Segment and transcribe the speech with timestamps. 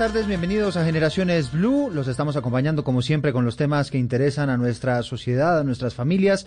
[0.00, 1.90] Tardes, bienvenidos a Generaciones Blue.
[1.92, 5.92] Los estamos acompañando como siempre con los temas que interesan a nuestra sociedad, a nuestras
[5.92, 6.46] familias.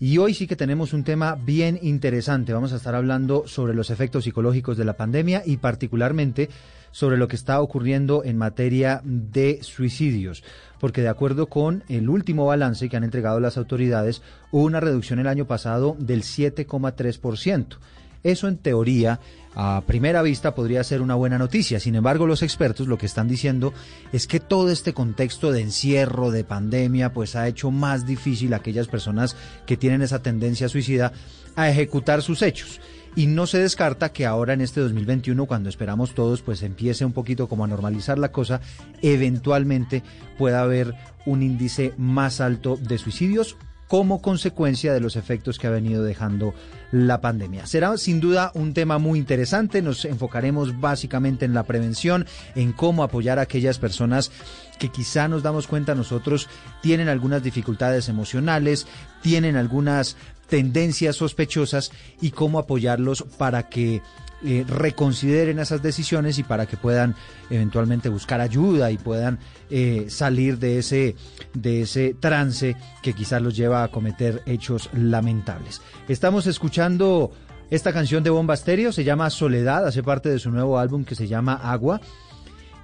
[0.00, 2.52] Y hoy sí que tenemos un tema bien interesante.
[2.52, 6.48] Vamos a estar hablando sobre los efectos psicológicos de la pandemia y particularmente
[6.90, 10.42] sobre lo que está ocurriendo en materia de suicidios.
[10.80, 15.20] Porque de acuerdo con el último balance que han entregado las autoridades, hubo una reducción
[15.20, 17.76] el año pasado del 7,3%.
[18.22, 19.20] Eso en teoría
[19.54, 21.80] a primera vista podría ser una buena noticia.
[21.80, 23.74] Sin embargo, los expertos lo que están diciendo
[24.12, 28.58] es que todo este contexto de encierro, de pandemia, pues ha hecho más difícil a
[28.58, 31.12] aquellas personas que tienen esa tendencia suicida
[31.56, 32.80] a ejecutar sus hechos.
[33.14, 37.12] Y no se descarta que ahora en este 2021, cuando esperamos todos, pues empiece un
[37.12, 38.62] poquito como a normalizar la cosa,
[39.02, 40.02] eventualmente
[40.38, 40.94] pueda haber
[41.26, 43.56] un índice más alto de suicidios
[43.92, 46.54] como consecuencia de los efectos que ha venido dejando
[46.92, 47.66] la pandemia.
[47.66, 53.02] Será sin duda un tema muy interesante, nos enfocaremos básicamente en la prevención, en cómo
[53.02, 54.30] apoyar a aquellas personas
[54.78, 56.48] que quizá nos damos cuenta nosotros
[56.80, 58.86] tienen algunas dificultades emocionales,
[59.20, 60.16] tienen algunas
[60.48, 64.00] tendencias sospechosas y cómo apoyarlos para que
[64.44, 67.14] eh, reconsideren esas decisiones y para que puedan
[67.50, 69.38] eventualmente buscar ayuda y puedan
[69.70, 71.16] eh, salir de ese,
[71.54, 75.80] de ese trance que quizás los lleva a cometer hechos lamentables.
[76.08, 77.32] Estamos escuchando
[77.70, 81.14] esta canción de Bomba Estéreo, se llama Soledad, hace parte de su nuevo álbum que
[81.14, 82.00] se llama Agua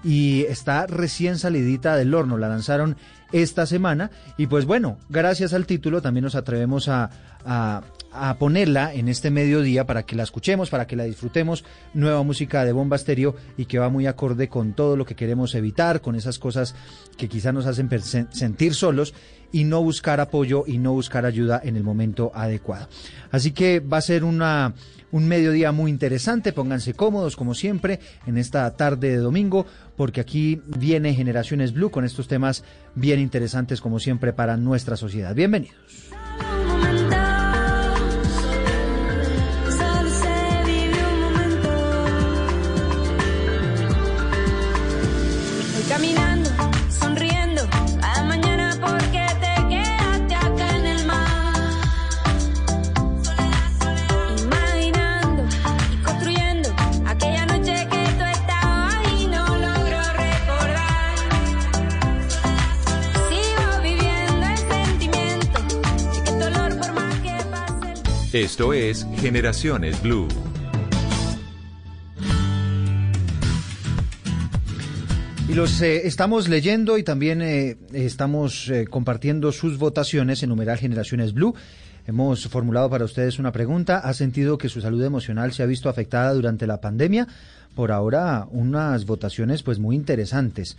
[0.04, 2.96] y está recién salidita del horno, la lanzaron
[3.32, 7.10] esta semana y pues bueno, gracias al título también nos atrevemos a,
[7.44, 7.82] a,
[8.38, 11.64] ponerla en este mediodía para que la escuchemos, para que la disfrutemos.
[11.94, 15.54] Nueva música de Bomba Estéreo y que va muy acorde con todo lo que queremos
[15.54, 16.74] evitar, con esas cosas
[17.16, 17.88] que quizá nos hacen
[18.30, 19.14] sentir solos
[19.52, 22.88] y no buscar apoyo y no buscar ayuda en el momento adecuado.
[23.30, 24.74] Así que va a ser una
[25.10, 30.60] un mediodía muy interesante, pónganse cómodos como siempre en esta tarde de domingo, porque aquí
[30.66, 32.64] viene Generaciones Blue con estos temas
[32.94, 35.34] bien interesantes como siempre para nuestra sociedad.
[35.34, 36.10] Bienvenidos.
[68.38, 70.28] Esto es Generaciones Blue.
[75.48, 80.78] Y los eh, estamos leyendo y también eh, estamos eh, compartiendo sus votaciones en numeral
[80.78, 81.56] Generaciones Blue.
[82.06, 83.98] Hemos formulado para ustedes una pregunta.
[83.98, 87.26] ¿Ha sentido que su salud emocional se ha visto afectada durante la pandemia?
[87.74, 90.76] Por ahora, unas votaciones pues muy interesantes.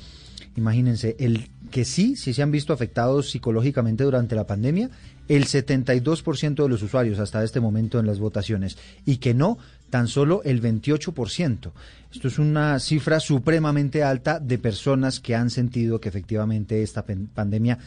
[0.56, 4.90] Imagínense, el que sí, sí se han visto afectados psicológicamente durante la pandemia,
[5.30, 9.58] el 72% de los usuarios hasta este momento en las votaciones, y que no,
[9.90, 11.72] tan solo el 28%.
[12.12, 17.78] Esto es una cifra supremamente alta de personas que han sentido que efectivamente esta pandemia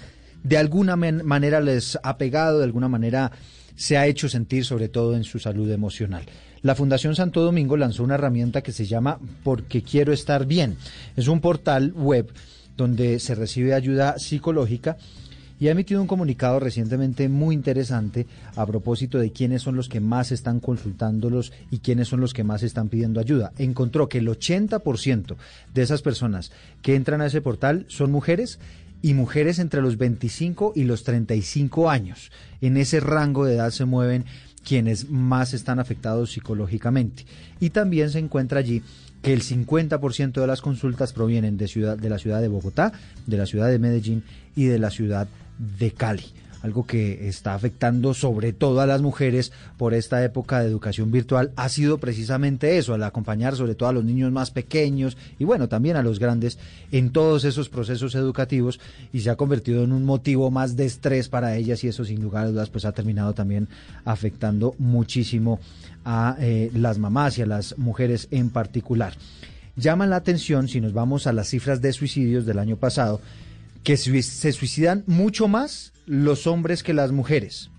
[0.43, 3.31] de alguna manera les ha pegado, de alguna manera
[3.77, 6.25] se ha hecho sentir sobre todo en su salud emocional.
[6.63, 10.77] La Fundación Santo Domingo lanzó una herramienta que se llama Porque quiero estar bien.
[11.17, 12.33] Es un portal web
[12.77, 14.97] donde se recibe ayuda psicológica
[15.63, 18.27] y ha emitido un comunicado recientemente muy interesante
[18.57, 22.43] a propósito de quiénes son los que más están consultándolos y quiénes son los que
[22.43, 23.53] más están pidiendo ayuda.
[23.59, 25.37] Encontró que el 80%
[25.73, 26.51] de esas personas
[26.83, 28.59] que entran a ese portal son mujeres
[29.03, 32.33] y mujeres entre los 25 y los 35 años.
[32.61, 34.25] En ese rango de edad se mueven
[34.65, 37.25] quienes más están afectados psicológicamente.
[37.61, 38.83] Y también se encuentra allí
[39.23, 42.93] que el 50% de las consultas provienen de, ciudad, de la ciudad de Bogotá,
[43.29, 44.25] de la ciudad de Medellín
[44.57, 45.42] y de la ciudad de
[45.97, 46.33] Cali
[46.63, 51.53] algo que está afectando sobre todo a las mujeres por esta época de educación virtual,
[51.57, 55.69] ha sido precisamente eso, al acompañar sobre todo a los niños más pequeños y bueno,
[55.69, 56.59] también a los grandes
[56.93, 58.81] en todos esos procesos educativos
[59.13, 62.23] y se ha convertido en un motivo más de estrés para ellas y eso sin
[62.23, 63.69] lugar a dudas pues ha terminado también
[64.05, 65.59] afectando muchísimo
[66.05, 69.15] a eh, las mamás y a las mujeres en particular.
[69.75, 73.21] Llama la atención si nos vamos a las cifras de suicidios del año pasado,
[73.83, 77.71] que se suicidan mucho más los hombres que las mujeres.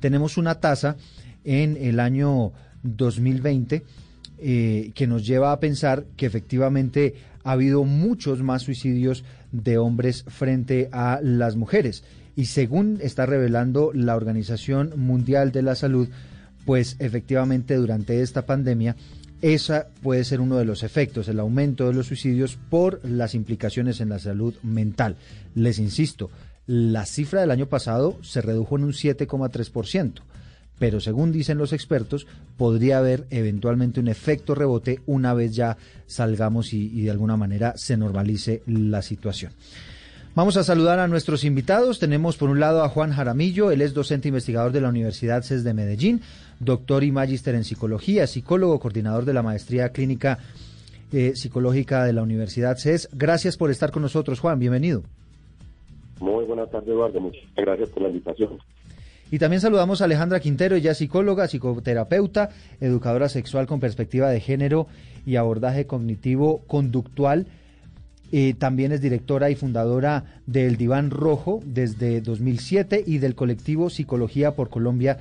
[0.00, 0.96] Tenemos una tasa
[1.44, 2.52] en el año
[2.82, 3.82] 2020
[4.38, 10.24] eh, que nos lleva a pensar que efectivamente ha habido muchos más suicidios de hombres
[10.28, 12.04] frente a las mujeres.
[12.34, 16.08] Y según está revelando la Organización Mundial de la Salud,
[16.66, 18.96] pues efectivamente durante esta pandemia
[19.42, 24.00] esa puede ser uno de los efectos, el aumento de los suicidios por las implicaciones
[24.00, 25.16] en la salud mental.
[25.54, 26.30] Les insisto,
[26.66, 30.20] la cifra del año pasado se redujo en un 7,3%,
[30.78, 36.72] pero según dicen los expertos, podría haber eventualmente un efecto rebote una vez ya salgamos
[36.72, 39.52] y, y de alguna manera se normalice la situación.
[40.36, 41.98] Vamos a saludar a nuestros invitados.
[41.98, 45.64] Tenemos por un lado a Juan Jaramillo, él es docente investigador de la Universidad CES
[45.64, 46.20] de Medellín,
[46.60, 50.38] doctor y magíster en psicología, psicólogo, coordinador de la maestría clínica
[51.12, 53.08] eh, psicológica de la Universidad CES.
[53.12, 54.58] Gracias por estar con nosotros, Juan.
[54.58, 55.02] Bienvenido.
[56.20, 57.20] Muy buenas tardes, Eduardo.
[57.20, 58.58] Muchas gracias por la invitación.
[59.30, 62.50] Y también saludamos a Alejandra Quintero, ella psicóloga, psicoterapeuta,
[62.80, 64.86] educadora sexual con perspectiva de género
[65.26, 67.46] y abordaje cognitivo conductual.
[68.32, 74.54] Eh, también es directora y fundadora del Diván Rojo desde 2007 y del colectivo Psicología
[74.54, 75.18] por Colombia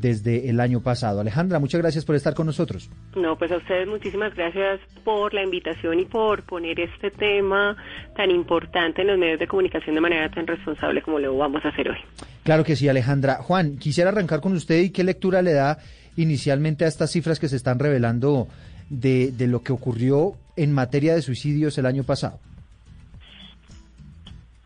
[0.00, 1.20] desde el año pasado.
[1.20, 2.90] Alejandra, muchas gracias por estar con nosotros.
[3.14, 7.76] No, pues a ustedes muchísimas gracias por la invitación y por poner este tema
[8.16, 11.68] tan importante en los medios de comunicación de manera tan responsable como lo vamos a
[11.68, 11.98] hacer hoy.
[12.42, 13.36] Claro que sí, Alejandra.
[13.36, 15.78] Juan, quisiera arrancar con usted y qué lectura le da
[16.16, 18.48] inicialmente a estas cifras que se están revelando
[18.90, 22.38] de, de lo que ocurrió en materia de suicidios el año pasado.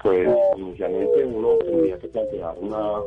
[0.02, 3.00] Pues inicialmente uno tendría que plantear una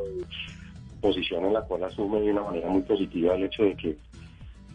[1.02, 3.98] posición en la cual asume de una manera muy positiva el hecho de que,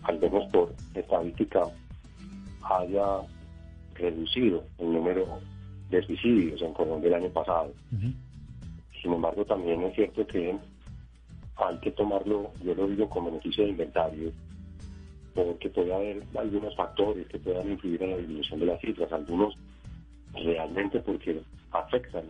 [0.04, 1.64] al menos por estadística,
[2.62, 3.22] haya
[3.96, 5.40] reducido el número
[5.90, 7.74] de suicidios en Colombia el año pasado.
[9.02, 10.56] Sin embargo, también es cierto que
[11.56, 14.32] hay que tomarlo, yo lo digo como beneficio de inventario,
[15.34, 19.56] porque puede haber algunos factores que puedan influir en la disminución de las cifras, algunos
[20.34, 22.26] realmente porque afectan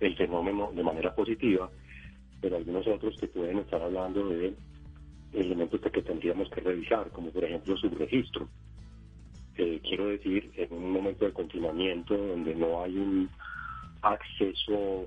[0.00, 1.68] el fenómeno de manera positiva
[2.42, 4.54] pero algunos otros que pueden estar hablando de
[5.32, 8.48] elementos que tendríamos que revisar, como por ejemplo su registro.
[9.56, 13.30] Eh, quiero decir, en un momento de confinamiento donde no hay un
[14.02, 15.06] acceso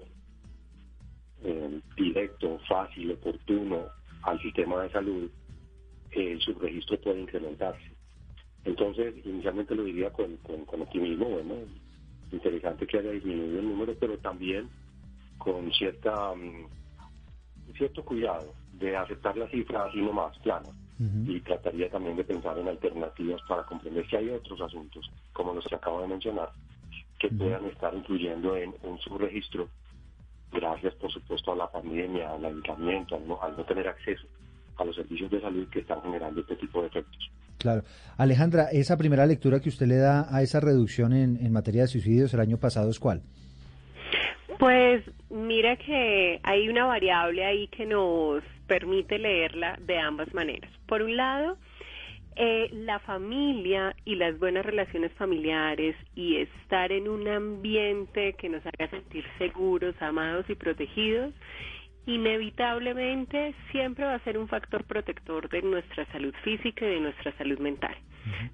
[1.43, 3.87] eh, directo, fácil, oportuno
[4.23, 5.29] al sistema de salud,
[6.11, 7.91] el subregistro puede incrementarse.
[8.63, 11.55] Entonces, inicialmente lo diría con, con optimismo, bueno,
[12.31, 14.69] interesante que haya disminuido el número, pero también
[15.37, 16.67] con cierta mm,
[17.77, 20.69] cierto cuidado de aceptar la cifra así nomás, plana.
[21.27, 25.65] Y trataría también de pensar en alternativas para comprender si hay otros asuntos, como los
[25.65, 26.49] que acabo de mencionar,
[27.19, 29.67] que puedan estar incluyendo en un subregistro,
[30.53, 34.25] gracias por supuesto a la pandemia, al aislamiento, al no, tener acceso
[34.77, 37.29] a los servicios de salud que están generando este tipo de efectos.
[37.57, 37.83] Claro.
[38.17, 41.87] Alejandra, esa primera lectura que usted le da a esa reducción en, en materia de
[41.89, 43.21] suicidios el año pasado es cuál?
[44.59, 50.71] Pues mira que hay una variable ahí que nos permite leerla de ambas maneras.
[50.87, 51.57] Por un lado,
[52.35, 58.65] eh, la familia y las buenas relaciones familiares y estar en un ambiente que nos
[58.65, 61.33] haga sentir seguros, amados y protegidos
[62.05, 67.35] inevitablemente siempre va a ser un factor protector de nuestra salud física y de nuestra
[67.37, 67.95] salud mental.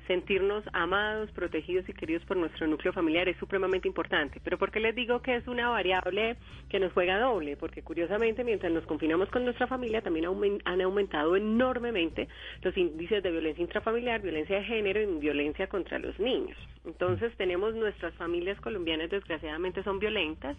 [0.08, 4.42] Sentirnos amados, protegidos y queridos por nuestro núcleo familiar es supremamente importante.
[4.44, 6.36] Pero ¿por qué les digo que es una variable
[6.70, 7.56] que nos juega doble?
[7.58, 10.26] Porque curiosamente mientras nos confinamos con nuestra familia también
[10.66, 12.28] han aumentado enormemente
[12.62, 16.58] los índices de violencia intrafamiliar, violencia de género y violencia contra los niños.
[16.86, 20.58] Entonces tenemos nuestras familias colombianas desgraciadamente son violentas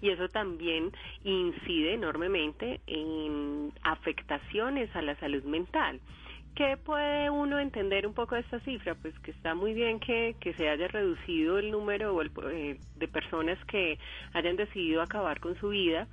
[0.00, 0.90] y eso también
[1.24, 6.00] incide enormemente en afectaciones a la salud mental.
[6.58, 8.96] ¿Qué puede uno entender un poco de esta cifra?
[8.96, 13.56] Pues que está muy bien que, que se haya reducido el número eh, de personas
[13.66, 13.96] que
[14.32, 16.08] hayan decidido acabar con su vida,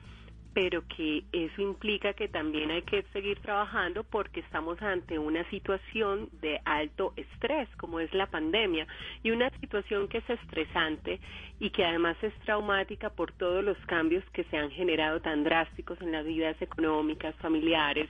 [0.53, 6.29] pero que eso implica que también hay que seguir trabajando porque estamos ante una situación
[6.43, 8.85] de alto estrés, como es la pandemia,
[9.23, 11.19] y una situación que es estresante
[11.59, 15.99] y que además es traumática por todos los cambios que se han generado tan drásticos
[16.01, 18.07] en las vidas económicas, familiares,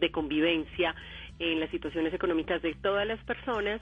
[0.00, 0.94] de convivencia,
[1.38, 3.80] en las situaciones económicas de todas las personas,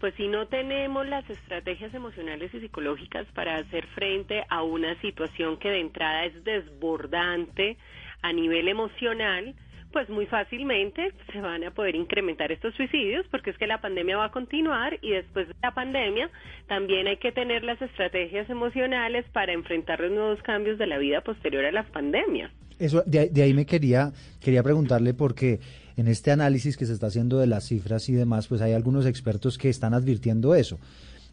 [0.00, 5.56] pues si no tenemos las estrategias emocionales y psicológicas para hacer frente a una situación
[5.58, 7.76] que de entrada es desbordante
[8.22, 9.54] a nivel emocional,
[9.92, 14.16] pues muy fácilmente se van a poder incrementar estos suicidios porque es que la pandemia
[14.16, 16.30] va a continuar y después de la pandemia
[16.68, 21.20] también hay que tener las estrategias emocionales para enfrentar los nuevos cambios de la vida
[21.20, 22.50] posterior a la pandemia.
[22.78, 25.60] Eso, de, de ahí me quería, quería preguntarle porque
[25.96, 29.04] en este análisis que se está haciendo de las cifras y demás, pues hay algunos
[29.06, 30.78] expertos que están advirtiendo eso,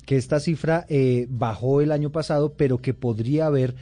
[0.05, 3.75] que esta cifra eh, bajó el año pasado, pero que podría haber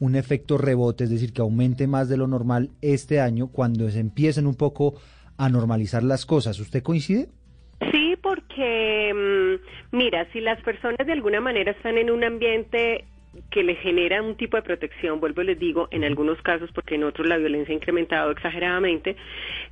[0.00, 4.00] un efecto rebote, es decir, que aumente más de lo normal este año cuando se
[4.00, 4.94] empiecen un poco
[5.36, 6.58] a normalizar las cosas.
[6.58, 7.28] ¿Usted coincide?
[7.92, 13.04] Sí, porque mm, mira, si las personas de alguna manera están en un ambiente
[13.50, 16.96] que le genera un tipo de protección, vuelvo y les digo, en algunos casos, porque
[16.96, 19.16] en otros la violencia ha incrementado exageradamente,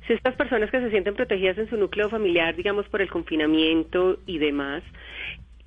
[0.07, 4.19] si estas personas que se sienten protegidas en su núcleo familiar, digamos por el confinamiento
[4.25, 4.81] y demás,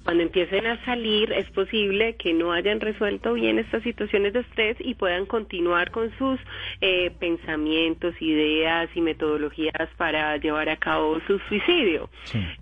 [0.04, 4.76] cuando empiecen a salir es posible que no hayan resuelto bien estas situaciones de estrés
[4.80, 6.40] y puedan continuar con sus
[6.80, 12.10] eh, pensamientos, ideas y metodologías para llevar a cabo su suicidio.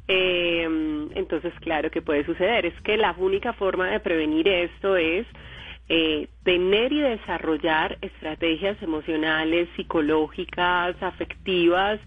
[0.08, 2.66] Em, entonces, claro que puede suceder.
[2.66, 5.26] Es que la única forma de prevenir esto es
[5.88, 11.98] eh, tener y desarrollar estrategias emocionales, psicológicas, afectivas,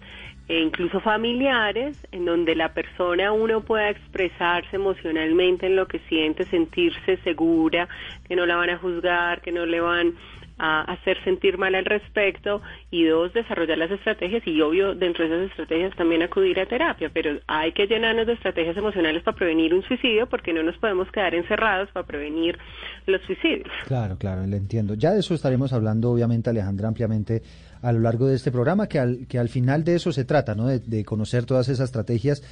[0.46, 6.44] e incluso familiares, en donde la persona uno pueda expresarse emocionalmente en lo que siente,
[6.44, 7.88] sentirse segura,
[8.28, 10.14] que no la van a juzgar, que no le van
[10.58, 15.34] a hacer sentir mal al respecto y dos, desarrollar las estrategias y obvio dentro de
[15.34, 19.74] esas estrategias también acudir a terapia, pero hay que llenarnos de estrategias emocionales para prevenir
[19.74, 22.58] un suicidio porque no nos podemos quedar encerrados para prevenir
[23.06, 23.68] los suicidios.
[23.86, 24.94] Claro, claro, le entiendo.
[24.94, 27.42] Ya de eso estaremos hablando obviamente Alejandra ampliamente
[27.82, 30.54] a lo largo de este programa, que al, que al final de eso se trata,
[30.54, 30.68] ¿no?
[30.68, 32.42] de conocer todas esas estrategias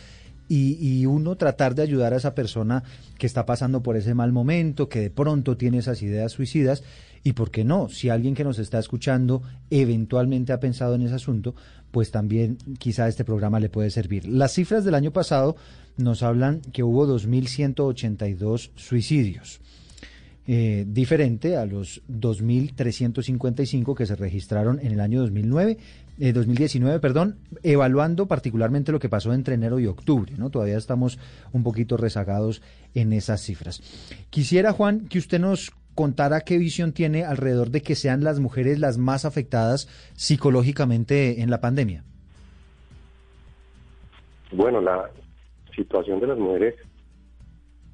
[0.49, 2.83] y, uno tratar de ayudar a esa persona
[3.19, 6.83] que está pasando por ese mal momento, que de pronto tiene esas ideas suicidas,
[7.25, 11.15] y por qué no, si alguien que nos está escuchando eventualmente ha pensado en ese
[11.15, 11.55] asunto,
[11.91, 14.27] pues también quizá este programa le puede servir.
[14.27, 15.57] Las cifras del año pasado
[15.97, 19.61] nos hablan que hubo 2.182 suicidios.
[20.49, 25.79] Eh, diferente a los 2.355 que se registraron en el año 2009,
[26.19, 30.51] 2019, eh, perdón, evaluando particularmente lo que pasó entre enero y octubre, ¿no?
[30.51, 31.21] Todavía estamos
[31.53, 32.61] un poquito rezagados
[32.93, 33.81] en esas cifras.
[34.31, 38.81] Quisiera, Juan, que usted nos contara qué visión tiene alrededor de que sean las mujeres
[38.81, 42.03] las más afectadas psicológicamente en la pandemia.
[44.51, 45.09] Bueno, la
[45.77, 46.75] situación de las mujeres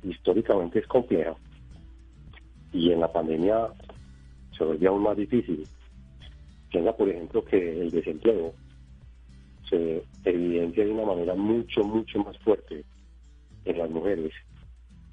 [0.03, 1.37] históricamente es compleja
[2.73, 3.69] y en la pandemia
[4.57, 5.67] se volvió aún más difícil.
[6.71, 8.53] Piensa, por ejemplo, que el desempleo
[9.69, 12.85] se evidencia de una manera mucho, mucho más fuerte
[13.65, 14.33] en las mujeres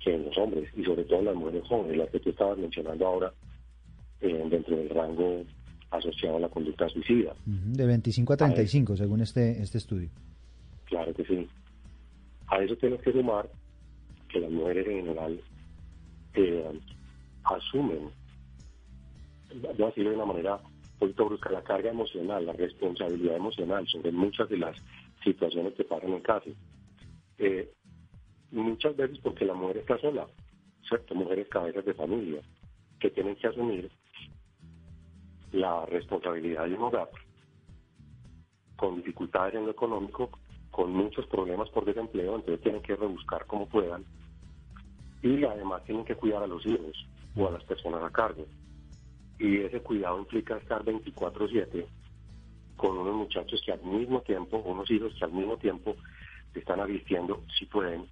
[0.04, 2.58] que en los hombres, y sobre todo en las mujeres jóvenes, las que tú estabas
[2.58, 3.34] mencionando ahora,
[4.22, 5.44] eh, dentro del rango
[5.92, 7.34] asociado a la conducta suicida.
[7.46, 10.10] De 25 a 35, según este, este estudio.
[10.86, 11.48] Claro que sí.
[12.48, 13.50] A eso tienes que sumar
[14.30, 15.42] que las mujeres en general
[16.36, 16.80] eh,
[17.46, 18.10] asumen,
[19.62, 23.88] voy a decirlo de una manera un poquito brusca, la carga emocional, la responsabilidad emocional
[23.88, 24.78] sobre muchas de las
[25.24, 26.50] situaciones que pasan en casa.
[27.38, 27.72] Eh,
[28.52, 30.28] muchas veces porque la mujer está sola,
[30.88, 31.16] ¿cierto?
[31.16, 32.42] Mujeres cabezas de familia
[33.00, 33.92] que tienen que asumir
[35.52, 37.10] la responsabilidad de un hogar
[38.76, 40.30] con dificultades en lo económico,
[40.72, 44.04] con muchos problemas por desempleo, entonces tienen que rebuscar como puedan
[45.22, 48.46] y además tienen que cuidar a los hijos o a las personas a cargo.
[49.40, 51.86] Y ese cuidado implica estar 24/7
[52.78, 55.96] con unos muchachos que al mismo tiempo, unos hijos que al mismo tiempo
[56.54, 58.06] están asistiendo, si pueden,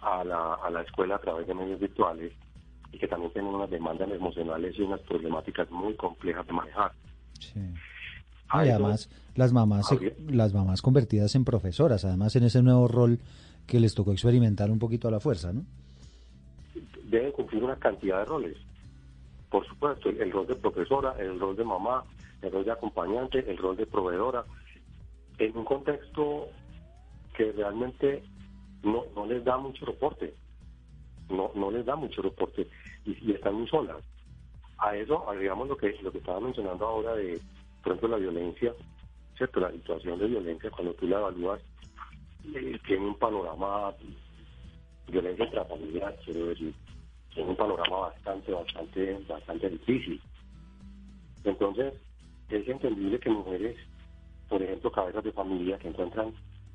[0.00, 2.32] a la, a la escuela a través de medios virtuales
[2.92, 6.92] y que también tienen unas demandas emocionales y unas problemáticas muy complejas de manejar.
[7.40, 7.60] Sí.
[7.60, 9.88] Y además, las mamás,
[10.28, 13.18] las mamás convertidas en profesoras, además en ese nuevo rol
[13.66, 15.64] que les tocó experimentar un poquito a la fuerza, ¿no?
[17.04, 18.56] Deben cumplir una cantidad de roles.
[19.50, 22.04] Por supuesto, el, rol de profesora, el rol de mamá,
[22.42, 24.44] el rol de acompañante, el rol de proveedora,
[25.38, 26.48] en un contexto
[27.36, 28.22] que realmente
[28.82, 30.34] no, no les da mucho reporte,
[31.28, 32.68] no, no les da mucho reporte
[33.04, 34.02] y, están muy solas.
[34.78, 37.40] A eso agregamos lo que, lo que estaba mencionando ahora de,
[37.82, 38.72] por ejemplo, la violencia,
[39.36, 39.60] ¿cierto?
[39.60, 41.60] La situación de violencia, cuando tú la evalúas,
[42.54, 43.94] eh, tiene un panorama,
[45.08, 46.74] violencia intrafamiliar, quiero decir,
[47.32, 50.20] tiene un panorama bastante, bastante, bastante difícil.
[51.44, 51.94] Entonces,
[52.48, 53.76] es entendible que mujeres,
[54.48, 56.32] por ejemplo, cabezas de familia que encuentran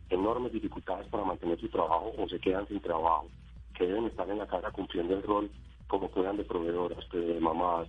[0.09, 3.27] enormes dificultades para mantener su trabajo o se quedan sin trabajo,
[3.75, 5.49] que deben estar en la casa cumpliendo el rol
[5.87, 7.87] como puedan de proveedoras, de mamás,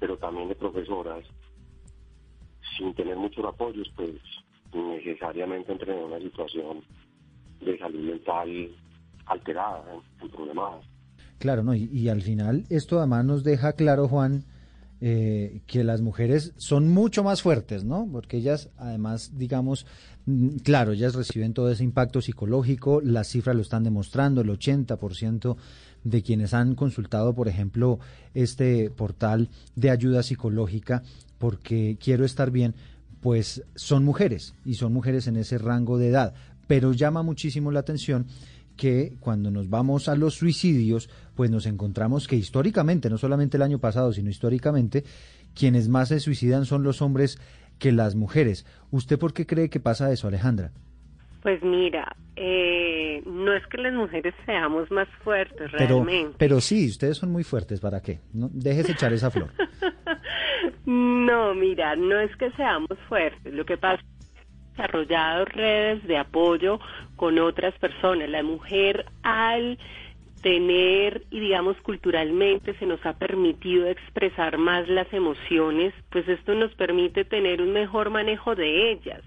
[0.00, 1.24] pero también de profesoras,
[2.76, 4.14] sin tener muchos apoyos, pues
[4.72, 6.82] necesariamente entren en una situación
[7.60, 8.70] de salud mental
[9.26, 9.82] alterada,
[10.22, 10.84] en problemas.
[11.38, 14.44] Claro, no, y, y al final esto además nos deja claro, Juan,
[14.98, 18.08] eh, que las mujeres son mucho más fuertes, ¿no?
[18.10, 19.84] Porque ellas, además, digamos,
[20.24, 25.58] mm, claro, ellas reciben todo ese impacto psicológico, las cifras lo están demostrando, el 80%
[26.02, 27.98] de quienes han consultado, por ejemplo,
[28.32, 31.02] este portal de ayuda psicológica,
[31.36, 32.74] porque quiero estar bien,
[33.20, 36.32] pues son mujeres y son mujeres en ese rango de edad.
[36.68, 38.26] Pero llama muchísimo la atención
[38.76, 43.62] que cuando nos vamos a los suicidios, pues nos encontramos que históricamente, no solamente el
[43.62, 45.04] año pasado, sino históricamente,
[45.54, 47.40] quienes más se suicidan son los hombres
[47.78, 48.66] que las mujeres.
[48.90, 50.72] ¿Usted por qué cree que pasa eso, Alejandra?
[51.42, 56.34] Pues mira, eh, no es que las mujeres seamos más fuertes pero, realmente.
[56.38, 58.20] Pero sí, ustedes son muy fuertes, ¿para qué?
[58.32, 59.50] No, déjese echar esa flor.
[60.86, 63.54] no, mira, no es que seamos fuertes.
[63.54, 64.02] Lo que pasa
[64.76, 66.78] desarrollado redes de apoyo
[67.16, 68.28] con otras personas.
[68.28, 69.78] La mujer al
[70.42, 76.72] tener y digamos culturalmente se nos ha permitido expresar más las emociones, pues esto nos
[76.74, 79.22] permite tener un mejor manejo de ellas.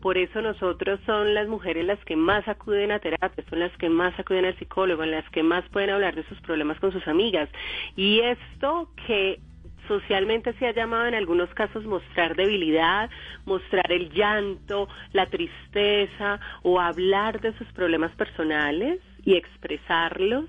[0.00, 3.88] Por eso nosotros son las mujeres las que más acuden a terapia, son las que
[3.88, 7.48] más acuden al psicólogo, las que más pueden hablar de sus problemas con sus amigas.
[7.96, 9.40] Y esto que
[9.88, 13.10] socialmente se ha llamado en algunos casos mostrar debilidad,
[13.46, 20.44] mostrar el llanto, la tristeza o hablar de sus problemas personales y expresarlos,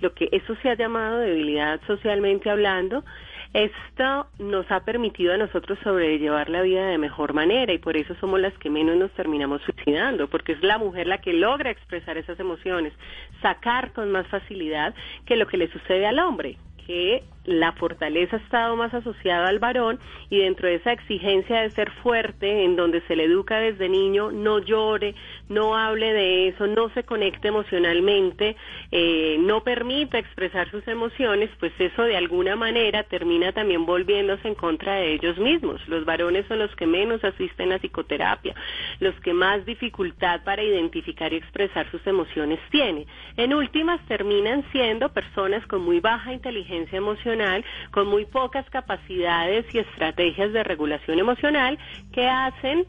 [0.00, 3.04] lo que eso se ha llamado debilidad socialmente hablando,
[3.52, 8.14] esto nos ha permitido a nosotros sobrellevar la vida de mejor manera y por eso
[8.20, 12.16] somos las que menos nos terminamos suicidando, porque es la mujer la que logra expresar
[12.16, 12.92] esas emociones,
[13.42, 14.94] sacar con más facilidad
[15.26, 19.58] que lo que le sucede al hombre, que la fortaleza ha estado más asociada al
[19.58, 19.98] varón
[20.28, 24.30] y dentro de esa exigencia de ser fuerte, en donde se le educa desde niño,
[24.30, 25.14] no llore,
[25.48, 28.56] no hable de eso, no se conecte emocionalmente,
[28.92, 34.54] eh, no permita expresar sus emociones, pues eso de alguna manera termina también volviéndose en
[34.54, 35.80] contra de ellos mismos.
[35.88, 38.54] Los varones son los que menos asisten a psicoterapia,
[39.00, 43.06] los que más dificultad para identificar y expresar sus emociones tienen.
[43.36, 47.29] En últimas terminan siendo personas con muy baja inteligencia emocional
[47.90, 51.78] con muy pocas capacidades y estrategias de regulación emocional
[52.12, 52.86] que hacen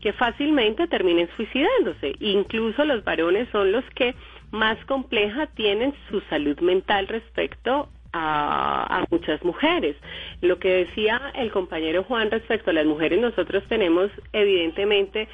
[0.00, 2.14] que fácilmente terminen suicidándose.
[2.20, 4.14] Incluso los varones son los que
[4.50, 9.96] más compleja tienen su salud mental respecto a, muchas mujeres.
[10.40, 15.28] Lo que decía el compañero Juan respecto a las mujeres, nosotros tenemos evidentemente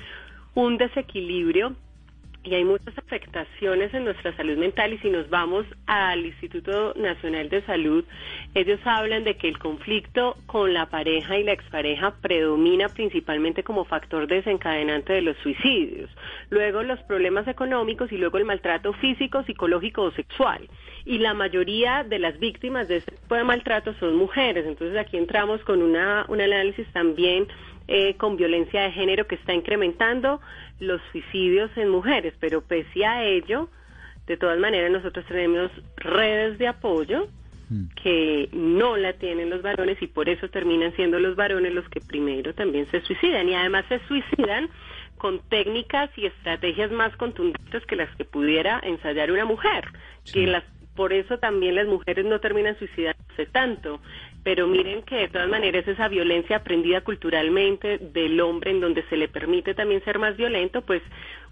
[0.55, 1.75] un desequilibrio
[2.47, 7.49] y hay muchas afectaciones en nuestra salud mental y si nos vamos al Instituto Nacional
[7.49, 8.05] de Salud,
[8.55, 13.85] ellos hablan de que el conflicto con la pareja y la expareja predomina principalmente como
[13.85, 16.09] factor desencadenante de los suicidios,
[16.51, 20.69] luego los problemas económicos y luego el maltrato físico, psicológico o sexual.
[21.05, 25.17] Y la mayoría de las víctimas de este tipo de maltrato son mujeres, entonces aquí
[25.17, 27.47] entramos con una, un análisis también
[27.89, 30.41] eh, con violencia de género que está incrementando
[30.81, 33.69] los suicidios en mujeres, pero pese a ello,
[34.27, 37.29] de todas maneras nosotros tenemos redes de apoyo
[37.69, 37.87] mm.
[38.03, 42.01] que no la tienen los varones y por eso terminan siendo los varones los que
[42.01, 43.49] primero también se suicidan.
[43.49, 44.69] Y además se suicidan
[45.17, 49.85] con técnicas y estrategias más contundentes que las que pudiera ensayar una mujer,
[50.31, 50.65] que las
[50.97, 54.01] por eso también las mujeres no terminan suicidándose tanto,
[54.47, 59.17] pero miren que de todas maneras esa violencia aprendida culturalmente del hombre en donde se
[59.17, 61.03] le permite también ser más violento, pues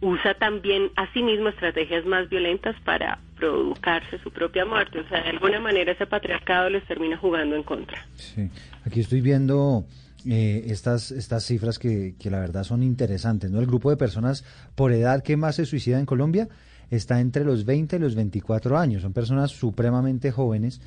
[0.00, 5.00] usa también a sí mismo estrategias más violentas para provocarse su propia muerte.
[5.00, 8.06] O sea, de alguna manera ese patriarcado les termina jugando en contra.
[8.14, 8.48] Sí,
[8.86, 9.86] aquí estoy viendo
[10.24, 13.58] eh, estas, estas cifras que, que la verdad son interesantes, ¿no?
[13.58, 14.44] El grupo de personas
[14.76, 16.46] por edad que más se suicida en Colombia
[16.90, 19.02] está entre los 20 y los 24 años.
[19.02, 20.80] Son personas supremamente jóvenes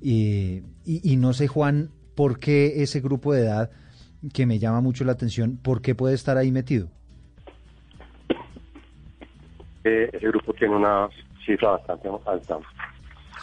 [0.00, 3.70] y, y, no sé, Juan, por qué ese grupo de edad
[4.32, 6.88] que me llama mucho la atención, ¿por qué puede estar ahí metido?
[9.84, 11.08] Eh, ese grupo tiene una
[11.44, 12.58] cifra bastante alta.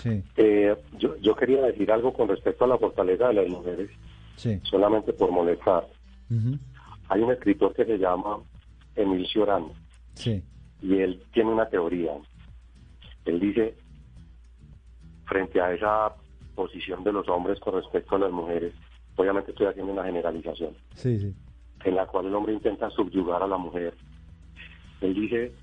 [0.02, 0.24] Sí.
[0.36, 3.89] Eh, yo, yo quería decir algo con respecto a la fortaleza de las mujeres,
[4.36, 4.60] sí.
[4.63, 5.88] solamente por molestar.
[7.10, 8.39] Hay un escritor que se llama
[8.96, 9.65] Emil Cioran,
[10.13, 10.43] sí.
[10.82, 12.12] y él tiene una teoría.
[13.26, 13.76] Él dice,
[15.26, 16.15] frente a esa
[16.58, 18.74] posición de los hombres con respecto a las mujeres,
[19.15, 23.93] obviamente estoy haciendo una generalización, en la cual el hombre intenta subyugar a la mujer.
[25.02, 25.54] Él dice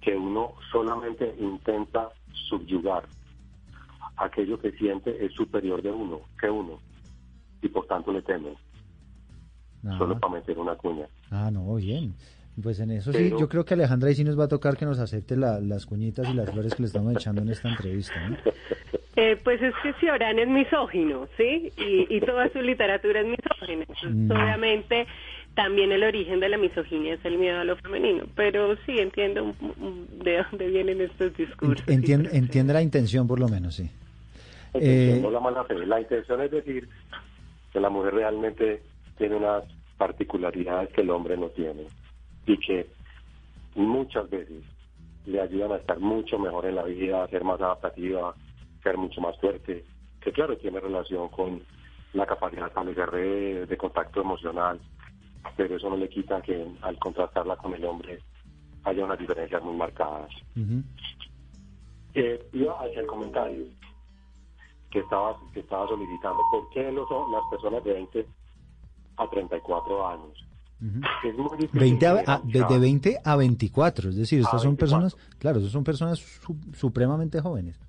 [0.00, 2.10] que uno solamente intenta
[2.48, 3.04] subyugar
[4.16, 6.80] aquello que siente es superior de uno, que uno,
[7.62, 8.56] y por tanto le teme.
[9.98, 11.06] Solo para meter una cuña.
[11.30, 12.14] Ah, no, bien.
[12.60, 14.86] Pues en eso sí, yo creo que Alejandra y sí nos va a tocar que
[14.86, 18.14] nos acepte las cuñitas y las flores que le estamos echando en esta entrevista.
[18.28, 18.54] Eh,
[19.44, 21.72] pues es que Cioran es misógino, ¿sí?
[21.76, 23.84] Y, toda su literatura es misógina.
[24.02, 24.30] Mm.
[24.30, 25.06] Obviamente
[25.54, 29.54] también el origen de la misoginia es el miedo a lo femenino, pero sí entiendo
[30.24, 31.86] de dónde vienen estos discursos.
[31.88, 33.88] Entiende, entiende la intención por lo menos, sí.
[34.74, 35.74] Eh, la mala fe.
[35.86, 36.88] La intención es decir
[37.72, 38.82] que la mujer realmente
[39.16, 39.62] tiene unas
[39.96, 41.84] particularidades que el hombre no tiene
[42.46, 42.88] y que
[43.76, 44.64] muchas veces
[45.26, 48.34] le ayudan a estar mucho mejor en la vida, a ser más adaptativa,
[48.84, 49.84] ser mucho más fuerte,
[50.20, 51.60] que claro tiene relación con
[52.12, 54.78] la capacidad de red, de contacto emocional,
[55.56, 58.20] pero eso no le quita que al contrastarla con el hombre
[58.84, 60.30] haya unas diferencias muy marcadas.
[62.14, 63.64] eh, iba hacia el comentario
[64.90, 66.38] que estaba, que estaba solicitando.
[66.52, 68.26] ¿Por qué no son las personas de 20
[69.16, 70.44] a 34 años?
[71.24, 75.60] es muy difícil 20 a, de, 20 a 24, es decir, estas son personas, claro,
[75.60, 76.18] son personas
[76.74, 77.80] supremamente jóvenes.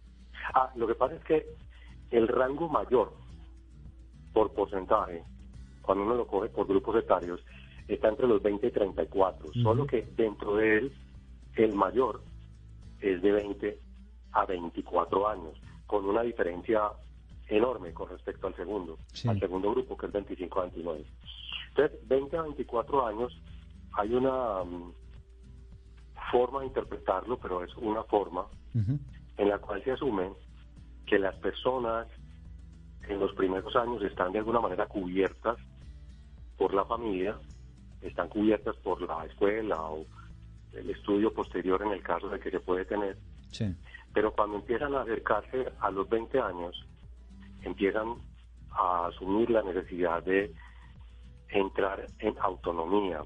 [0.54, 1.46] Ah, lo que pasa es que
[2.12, 3.14] el rango mayor
[4.34, 5.24] por porcentaje,
[5.82, 7.42] cuando uno lo coge por grupos etarios,
[7.88, 10.94] está entre los 20 y 34, solo que dentro de él
[11.56, 12.22] el mayor
[13.00, 13.80] es de 20
[14.34, 15.54] a 24 años,
[15.88, 16.92] con una diferencia
[17.48, 21.06] enorme con respecto al segundo, al segundo grupo que es 25 a 29.
[21.70, 23.42] Entonces, 20 a 24 años
[23.94, 24.92] hay una mm,
[26.32, 28.46] forma de interpretarlo, pero es una forma
[29.38, 30.32] en la cual se asume
[31.06, 32.08] que las personas
[33.08, 35.58] en los primeros años están de alguna manera cubiertas
[36.58, 37.38] por la familia,
[38.02, 40.06] están cubiertas por la escuela o
[40.74, 43.18] el estudio posterior en el caso de que se puede tener.
[44.14, 46.86] Pero cuando empiezan a acercarse a los 20 años,
[47.64, 48.16] empiezan
[48.72, 50.54] a asumir la necesidad de
[51.50, 53.24] entrar en autonomía.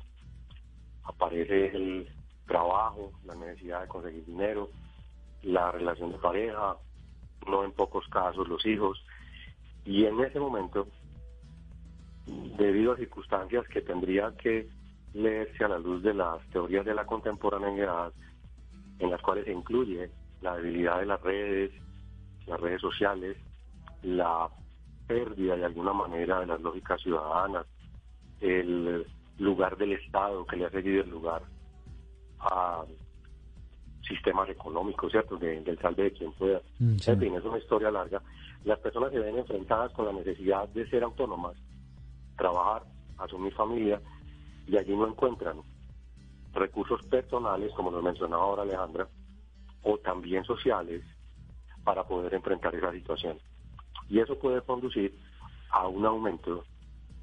[1.04, 2.08] Aparece el
[2.48, 4.70] trabajo, la necesidad de conseguir dinero,
[5.44, 6.76] la relación de pareja,
[7.48, 9.04] no en pocos casos los hijos.
[9.86, 10.88] Y en ese momento,
[12.58, 14.70] debido a circunstancias que tendría que
[15.14, 18.14] leerse a la luz de las teorías de la contemporaneidad,
[19.00, 21.72] en las cuales se incluye la debilidad de las redes,
[22.46, 23.38] las redes sociales,
[24.04, 24.50] la
[25.08, 27.66] pérdida de alguna manera de las lógicas ciudadanas,
[28.42, 29.06] el
[29.40, 31.42] lugar del Estado que le ha seguido el lugar
[32.40, 32.84] a
[34.10, 35.38] sistemas económicos, ¿cierto?
[35.38, 36.62] del salve de quien pueda.
[36.80, 38.22] Mm, en fin, es una historia larga.
[38.66, 41.56] Las personas se ven enfrentadas con la necesidad de ser autónomas,
[42.36, 42.84] trabajar,
[43.18, 44.02] asumir familia,
[44.68, 45.62] y allí no encuentran
[46.54, 49.08] recursos personales, como lo mencionaba ahora Alejandra,
[49.84, 51.04] o también sociales,
[51.84, 53.38] para poder enfrentar esa situación.
[54.10, 55.18] Y eso puede conducir
[55.72, 56.66] a un aumento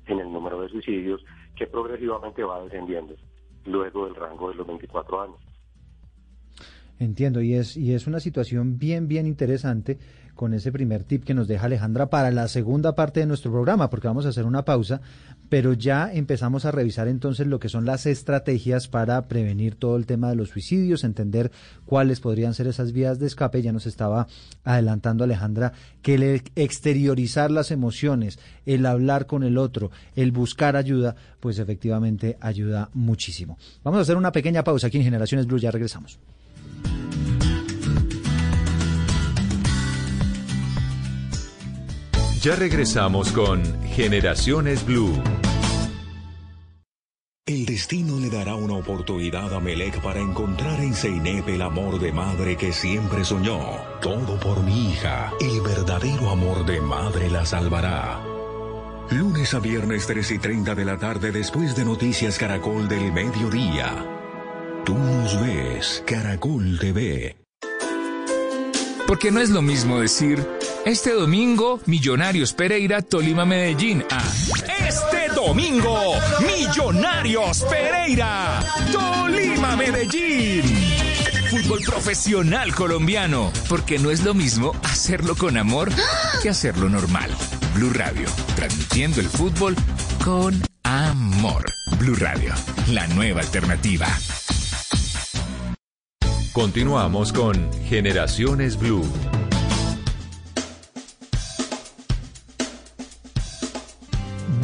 [0.06, 1.22] en el número de suicidios
[1.56, 3.16] que progresivamente va descendiendo
[3.64, 5.45] luego del rango de los 24 años.
[6.98, 9.98] Entiendo, y es, y es una situación bien, bien interesante
[10.36, 13.90] con ese primer tip que nos deja Alejandra para la segunda parte de nuestro programa,
[13.90, 15.00] porque vamos a hacer una pausa,
[15.48, 20.06] pero ya empezamos a revisar entonces lo que son las estrategias para prevenir todo el
[20.06, 21.50] tema de los suicidios, entender
[21.86, 23.62] cuáles podrían ser esas vías de escape.
[23.62, 24.26] Ya nos estaba
[24.62, 31.16] adelantando Alejandra que el exteriorizar las emociones, el hablar con el otro, el buscar ayuda,
[31.40, 33.58] pues efectivamente ayuda muchísimo.
[33.82, 36.18] Vamos a hacer una pequeña pausa aquí en Generaciones Blue, ya regresamos.
[42.46, 45.20] Ya regresamos con Generaciones Blue.
[47.44, 52.12] El destino le dará una oportunidad a Melek para encontrar en Zeynep el amor de
[52.12, 53.58] madre que siempre soñó.
[54.00, 55.32] Todo por mi hija.
[55.40, 58.22] El verdadero amor de madre la salvará.
[59.10, 64.06] Lunes a viernes 3 y 30 de la tarde después de Noticias Caracol del Mediodía.
[64.84, 67.38] Tú nos ves, Caracol TV.
[69.08, 70.46] Porque no es lo mismo decir,
[70.86, 74.04] este domingo, Millonarios Pereira, Tolima Medellín.
[74.08, 74.22] Ah,
[74.86, 76.14] este domingo,
[76.46, 80.62] Millonarios Pereira, Tolima Medellín.
[81.50, 85.90] Fútbol profesional colombiano, porque no es lo mismo hacerlo con amor
[86.40, 87.32] que hacerlo normal.
[87.74, 89.74] Blue Radio, transmitiendo el fútbol
[90.24, 91.64] con amor.
[91.98, 92.54] Blue Radio,
[92.92, 94.06] la nueva alternativa.
[96.52, 99.04] Continuamos con Generaciones Blue.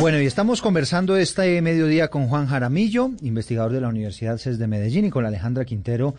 [0.03, 4.67] Bueno, y estamos conversando este mediodía con Juan Jaramillo, investigador de la Universidad CES de
[4.67, 6.17] Medellín, y con Alejandra Quintero,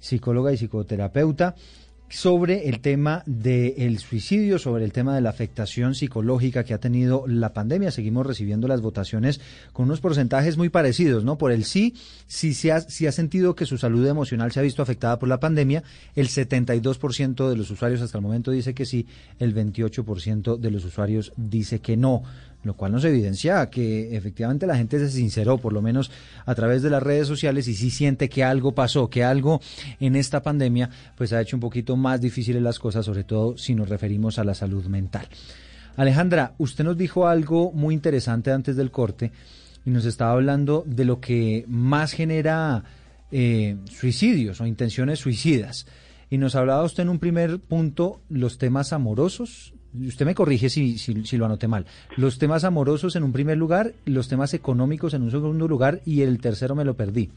[0.00, 1.54] psicóloga y psicoterapeuta
[2.08, 7.24] sobre el tema del suicidio, sobre el tema de la afectación psicológica que ha tenido
[7.26, 7.90] la pandemia.
[7.90, 9.42] Seguimos recibiendo las votaciones
[9.74, 11.36] con unos porcentajes muy parecidos, ¿no?
[11.36, 11.94] Por el sí,
[12.26, 15.28] si se ha, si ha sentido que su salud emocional se ha visto afectada por
[15.28, 15.82] la pandemia,
[16.14, 19.06] el 72% de los usuarios hasta el momento dice que sí,
[19.38, 22.22] el 28% de los usuarios dice que no
[22.64, 26.10] lo cual nos evidencia que efectivamente la gente se sinceró, por lo menos
[26.44, 29.60] a través de las redes sociales, y sí siente que algo pasó, que algo
[30.00, 33.74] en esta pandemia pues ha hecho un poquito más difíciles las cosas, sobre todo si
[33.74, 35.28] nos referimos a la salud mental.
[35.96, 39.32] Alejandra, usted nos dijo algo muy interesante antes del corte
[39.84, 42.84] y nos estaba hablando de lo que más genera
[43.30, 45.86] eh, suicidios o intenciones suicidas.
[46.30, 50.98] Y nos hablaba usted en un primer punto los temas amorosos, usted me corrige si,
[50.98, 55.22] si, lo anoté mal, los temas amorosos en un primer lugar, los temas económicos en
[55.22, 57.30] un segundo lugar y el tercero me lo perdí.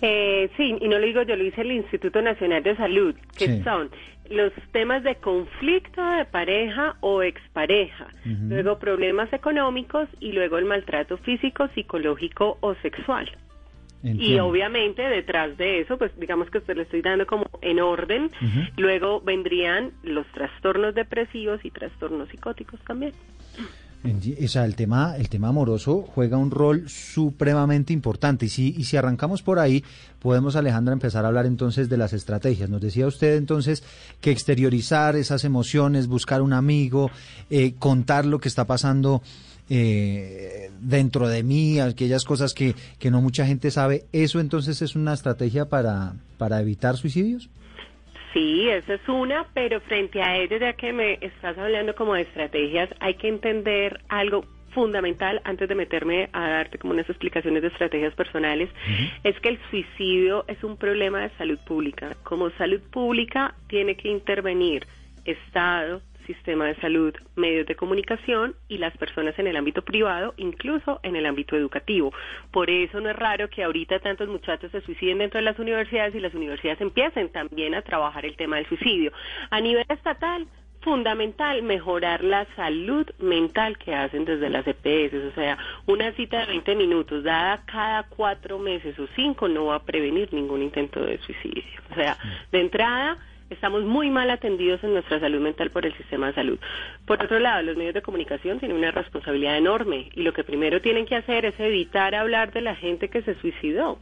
[0.00, 3.62] Eh, sí, y no lo digo yo, lo dice el Instituto Nacional de Salud, que
[3.64, 3.90] son
[4.30, 11.16] los temas de conflicto de pareja o expareja, luego problemas económicos y luego el maltrato
[11.18, 13.28] físico, psicológico o sexual.
[14.02, 18.30] Y obviamente detrás de eso, pues digamos que usted le estoy dando como en orden,
[18.76, 23.12] luego vendrían los trastornos depresivos y trastornos psicóticos también.
[24.04, 28.46] O sea, el tema, el tema amoroso juega un rol supremamente importante.
[28.46, 29.84] Y si, y si arrancamos por ahí,
[30.20, 32.70] podemos, Alejandra, empezar a hablar entonces de las estrategias.
[32.70, 33.82] Nos decía usted entonces
[34.20, 37.10] que exteriorizar esas emociones, buscar un amigo,
[37.50, 39.20] eh, contar lo que está pasando
[39.70, 44.96] eh, dentro de mí, aquellas cosas que, que no mucha gente sabe, ¿eso entonces es
[44.96, 47.50] una estrategia para, para evitar suicidios?
[48.32, 52.22] Sí, esa es una, pero frente a ello, ya que me estás hablando como de
[52.22, 57.68] estrategias, hay que entender algo fundamental antes de meterme a darte como unas explicaciones de
[57.68, 58.68] estrategias personales,
[59.24, 62.16] es que el suicidio es un problema de salud pública.
[62.22, 64.86] Como salud pública tiene que intervenir
[65.24, 71.00] Estado, sistema de salud, medios de comunicación y las personas en el ámbito privado, incluso
[71.02, 72.12] en el ámbito educativo.
[72.52, 76.14] Por eso no es raro que ahorita tantos muchachos se suiciden dentro de las universidades
[76.14, 79.10] y las universidades empiecen también a trabajar el tema del suicidio.
[79.50, 80.46] A nivel estatal,
[80.82, 85.14] fundamental mejorar la salud mental que hacen desde las EPS.
[85.32, 89.76] O sea, una cita de 20 minutos dada cada cuatro meses o cinco no va
[89.76, 91.64] a prevenir ningún intento de suicidio.
[91.90, 92.16] O sea,
[92.52, 93.18] de entrada
[93.50, 96.58] estamos muy mal atendidos en nuestra salud mental por el sistema de salud.
[97.06, 100.80] Por otro lado, los medios de comunicación tienen una responsabilidad enorme y lo que primero
[100.80, 103.98] tienen que hacer es evitar hablar de la gente que se suicidó.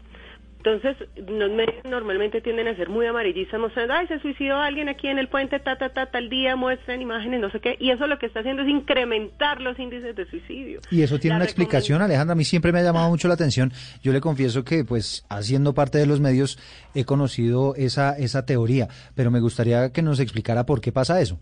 [0.67, 5.07] Entonces, los medios normalmente tienden a ser muy amarillistas, mostrando, ay, se suicidó alguien aquí
[5.07, 8.09] en el puente, ta, ta, ta, tal día, muestran imágenes, no sé qué, y eso
[8.09, 10.81] lo que está haciendo es incrementar los índices de suicidio.
[10.91, 13.73] Y eso tiene una explicación, Alejandra, a mí siempre me ha llamado mucho la atención.
[14.03, 16.59] Yo le confieso que, pues, haciendo parte de los medios,
[16.97, 21.39] he conocido esa, esa teoría, pero me gustaría que nos explicara por qué pasa eso.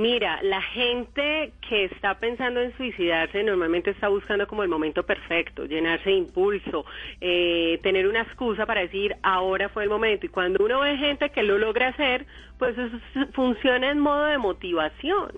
[0.00, 5.66] Mira, la gente que está pensando en suicidarse normalmente está buscando como el momento perfecto,
[5.66, 6.86] llenarse de impulso,
[7.20, 10.24] eh, tener una excusa para decir ahora fue el momento.
[10.24, 12.24] Y cuando uno ve gente que lo logra hacer,
[12.58, 12.98] pues eso
[13.34, 15.32] funciona en modo de motivación.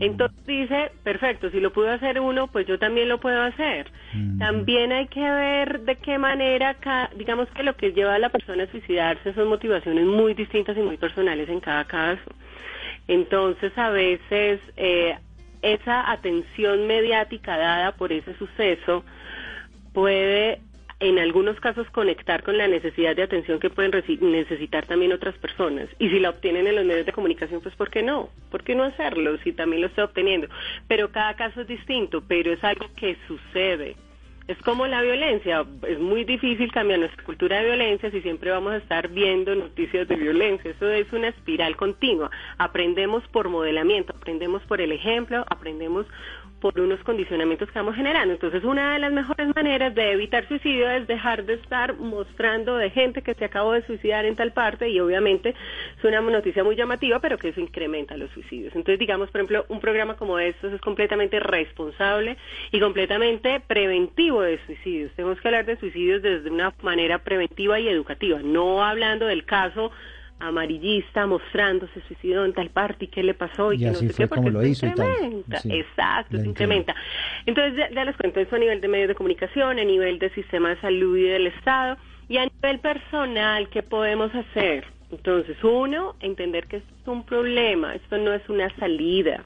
[0.00, 3.90] Entonces dice, perfecto, si lo pudo hacer uno, pues yo también lo puedo hacer.
[4.38, 6.76] También hay que ver de qué manera,
[7.14, 10.80] digamos que lo que lleva a la persona a suicidarse son motivaciones muy distintas y
[10.80, 12.22] muy personales en cada caso.
[13.08, 15.16] Entonces, a veces eh,
[15.62, 19.04] esa atención mediática dada por ese suceso
[19.92, 20.60] puede
[21.02, 25.88] en algunos casos conectar con la necesidad de atención que pueden necesitar también otras personas.
[25.98, 28.28] Y si la obtienen en los medios de comunicación, pues ¿por qué no?
[28.52, 30.46] ¿Por qué no hacerlo si también lo estoy obteniendo?
[30.86, 33.96] Pero cada caso es distinto, pero es algo que sucede.
[34.52, 38.74] Es como la violencia, es muy difícil cambiar nuestra cultura de violencia si siempre vamos
[38.74, 40.72] a estar viendo noticias de violencia.
[40.72, 42.30] Eso es una espiral continua.
[42.58, 46.04] Aprendemos por modelamiento, aprendemos por el ejemplo, aprendemos
[46.62, 48.32] por unos condicionamientos que vamos generando.
[48.32, 52.88] Entonces, una de las mejores maneras de evitar suicidio es dejar de estar mostrando de
[52.88, 55.56] gente que se acabó de suicidar en tal parte y obviamente
[55.98, 58.76] es una noticia muy llamativa, pero que eso incrementa los suicidios.
[58.76, 62.36] Entonces, digamos, por ejemplo, un programa como estos es completamente responsable
[62.70, 65.10] y completamente preventivo de suicidios.
[65.16, 69.90] Tenemos que hablar de suicidios desde una manera preventiva y educativa, no hablando del caso
[70.42, 74.26] amarillista mostrándose suicidó en tal parte y qué le pasó y, que no sé qué,
[74.26, 75.60] porque lo hizo incrementa.
[75.64, 76.94] Exacto, se incrementa.
[77.46, 80.70] Entonces, ya, les cuento eso a nivel de medios de comunicación, a nivel del sistema
[80.70, 81.96] de salud y del Estado,
[82.28, 84.84] y a nivel personal, ¿qué podemos hacer?
[85.10, 89.44] Entonces, uno, entender que esto es un problema, esto no es una salida,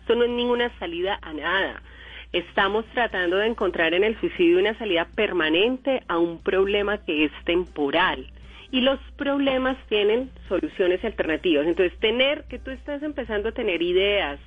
[0.00, 1.82] esto no es ninguna salida a nada.
[2.32, 7.32] Estamos tratando de encontrar en el suicidio una salida permanente a un problema que es
[7.44, 8.30] temporal
[8.72, 11.66] y los problemas tienen soluciones alternativas.
[11.66, 14.38] Entonces, tener que tú estás empezando a tener ideas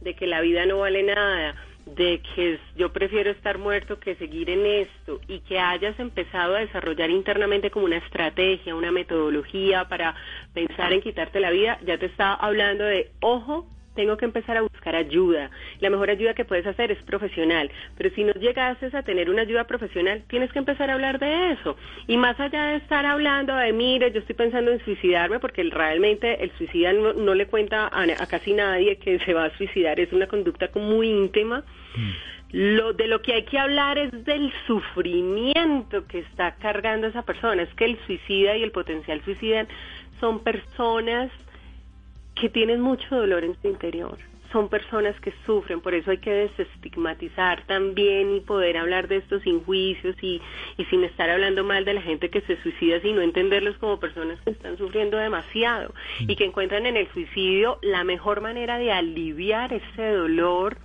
[0.00, 1.54] de que la vida no vale nada,
[1.96, 6.60] de que yo prefiero estar muerto que seguir en esto y que hayas empezado a
[6.60, 10.14] desarrollar internamente como una estrategia, una metodología para
[10.54, 13.66] pensar en quitarte la vida, ya te está hablando de, ojo,
[13.98, 15.50] tengo que empezar a buscar ayuda.
[15.80, 19.42] La mejor ayuda que puedes hacer es profesional, pero si no llegases a tener una
[19.42, 21.76] ayuda profesional, tienes que empezar a hablar de eso.
[22.06, 26.44] Y más allá de estar hablando de, mire, yo estoy pensando en suicidarme, porque realmente
[26.44, 30.28] el suicida no, le cuenta a, casi nadie que se va a suicidar, es una
[30.28, 31.64] conducta muy íntima.
[31.96, 32.10] Mm.
[32.52, 37.64] Lo de lo que hay que hablar es del sufrimiento que está cargando esa persona.
[37.64, 39.66] Es que el suicida y el potencial suicida
[40.20, 41.32] son personas
[42.40, 44.16] que tienen mucho dolor en su interior.
[44.52, 49.42] Son personas que sufren, por eso hay que desestigmatizar también y poder hablar de estos
[49.42, 50.40] sin juicios y,
[50.78, 54.40] y sin estar hablando mal de la gente que se suicida, sino entenderlos como personas
[54.40, 59.74] que están sufriendo demasiado y que encuentran en el suicidio la mejor manera de aliviar
[59.74, 60.78] ese dolor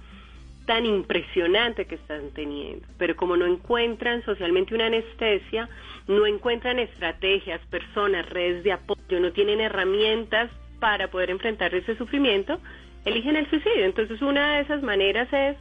[0.66, 2.86] tan impresionante que están teniendo.
[2.98, 5.70] Pero como no encuentran socialmente una anestesia,
[6.08, 10.52] no encuentran estrategias, personas, redes de apoyo, no tienen herramientas
[10.84, 12.60] para poder enfrentar ese sufrimiento,
[13.06, 13.86] eligen el suicidio.
[13.86, 15.56] Entonces una de esas maneras es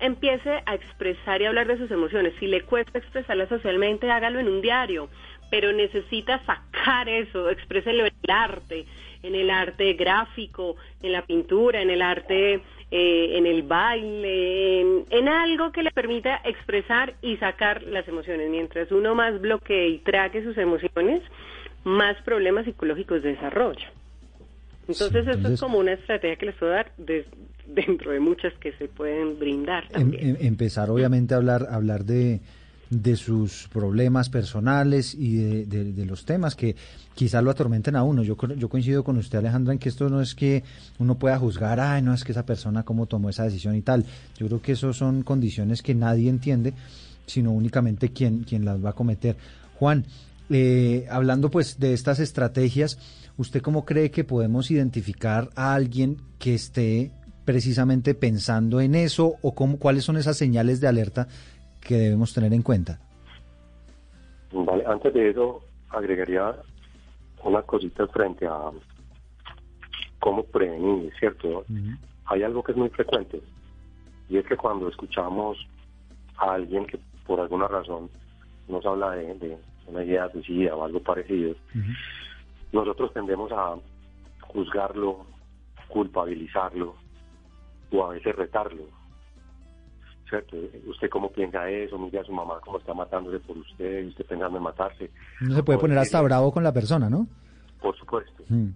[0.00, 2.32] empiece a expresar y hablar de sus emociones.
[2.40, 5.10] Si le cuesta expresarlas socialmente, hágalo en un diario,
[5.50, 8.86] pero necesita sacar eso, expréselo en el arte,
[9.22, 15.28] en el arte gráfico, en la pintura, en el arte, eh, en el baile, en,
[15.28, 18.48] algo que le permita expresar y sacar las emociones.
[18.48, 21.20] Mientras uno más bloquee y traque sus emociones,
[21.84, 23.92] más problemas psicológicos desarrolla.
[24.88, 26.92] Entonces, esto es como una estrategia que les puedo dar
[27.66, 30.36] dentro de muchas que se pueden brindar em, también.
[30.36, 32.40] Em, empezar, obviamente, a hablar, hablar de,
[32.90, 36.76] de sus problemas personales y de, los temas que
[37.14, 38.22] quizás lo atormenten a uno.
[38.22, 40.62] Yo, yo coincido con usted, Alejandra, en que esto no es que
[40.98, 44.04] uno pueda juzgar, ay, no es que esa persona cómo tomó esa decisión y tal.
[44.38, 46.74] Yo creo que eso son condiciones que nadie entiende,
[47.26, 49.36] sino únicamente quien, quien las va a cometer.
[49.78, 50.04] Juan,
[50.48, 52.98] eh, hablando pues de estas estrategias,
[53.36, 57.12] ¿usted cómo cree que podemos identificar a alguien que esté
[57.44, 61.28] precisamente pensando en eso o cómo, cuáles son esas señales de alerta
[61.80, 63.00] que debemos tener en cuenta?
[64.52, 66.54] Vale, antes de eso agregaría
[67.44, 68.70] una cosita frente a
[70.18, 71.64] cómo prevenir, ¿cierto?
[72.26, 73.40] Hay algo que es muy frecuente
[74.28, 75.56] y es que cuando escuchamos
[76.38, 78.10] a alguien que por alguna razón
[78.68, 81.54] nos habla de, una idea suicida o algo parecido,
[82.72, 83.76] nosotros tendemos a
[84.42, 85.26] juzgarlo,
[85.88, 86.94] culpabilizarlo
[87.90, 88.84] o a veces retarlo.
[90.28, 90.56] ¿Cierto?
[90.86, 91.96] ¿Usted cómo piensa eso?
[91.98, 95.10] Mira a su mamá cómo está matándose por usted, y usted pensando en matarse.
[95.40, 97.28] No se puede poner hasta bravo con la persona, ¿no?
[97.80, 98.42] Por supuesto.
[98.48, 98.70] Mm.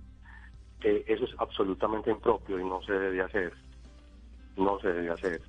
[0.82, 3.53] Eh, eso es absolutamente impropio y no se debe hacer.
[4.57, 5.43] No se debe hacer.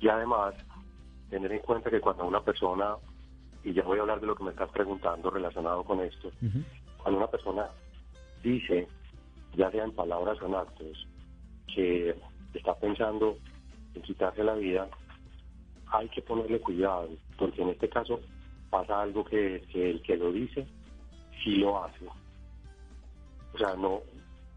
[0.00, 0.54] Y además,
[1.30, 2.96] tener en cuenta que cuando una persona,
[3.64, 6.30] y ya voy a hablar de lo que me estás preguntando relacionado con esto,
[7.06, 7.70] cuando una persona
[8.42, 8.88] dice,
[9.54, 11.06] ya sea en palabras o en actos,
[11.72, 12.16] que
[12.52, 13.38] está pensando
[13.94, 14.88] en quitarse la vida,
[15.86, 18.18] hay que ponerle cuidado, porque en este caso
[18.70, 20.66] pasa algo que, el que lo dice
[21.44, 22.06] sí lo hace.
[23.54, 24.00] O sea, no,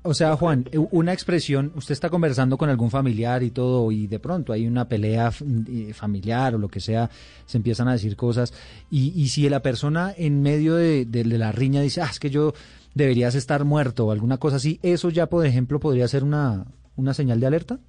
[0.01, 4.19] o sea, Juan, una expresión, usted está conversando con algún familiar y todo, y de
[4.19, 5.29] pronto hay una pelea
[5.67, 7.09] eh, familiar o lo que sea,
[7.45, 8.53] se empiezan a decir cosas,
[8.89, 12.53] y, y si la persona en medio de, la riña dice, ah, es que yo
[12.95, 17.13] deberías estar muerto o alguna cosa así, ¿eso ya, por ejemplo, podría ser una, una
[17.13, 17.79] señal de alerta?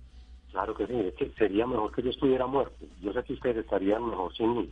[0.50, 2.84] Claro que sí, es que sería mejor que yo estuviera muerto.
[3.00, 4.70] Yo sé que ustedes estarían mejor sin mí.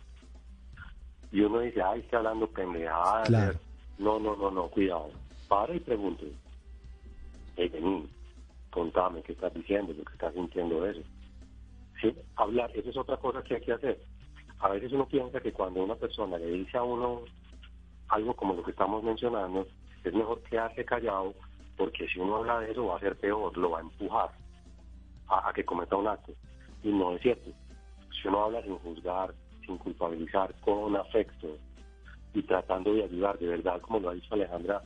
[1.30, 3.30] Y uno dice, ay, está hablando pendejadas.
[3.96, 5.10] No, no, no, no, cuidado.
[5.48, 6.32] Para y pregunte
[7.58, 8.08] hey, vení,
[8.70, 11.02] contame qué estás diciendo, lo que estás sintiendo eso.
[12.00, 14.00] Sí, hablar, esa es otra cosa que hay que hacer.
[14.60, 17.22] A veces uno piensa que cuando una persona le dice a uno
[18.08, 19.66] algo como lo que estamos mencionando,
[20.04, 21.34] es mejor quedarse callado
[21.76, 24.30] porque si uno habla de eso va a ser peor, lo va a empujar
[25.28, 26.32] a, a que cometa un acto.
[26.84, 27.50] Y no es cierto.
[28.10, 29.34] Si uno habla sin juzgar,
[29.66, 31.56] sin culpabilizar, con afecto
[32.34, 34.82] y tratando de ayudar, de verdad, como lo ha dicho Alejandra,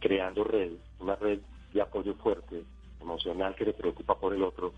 [0.00, 1.40] creando red, una red
[1.72, 2.64] de apoyo fuerte,
[3.00, 4.72] emocional, que le preocupa por el otro,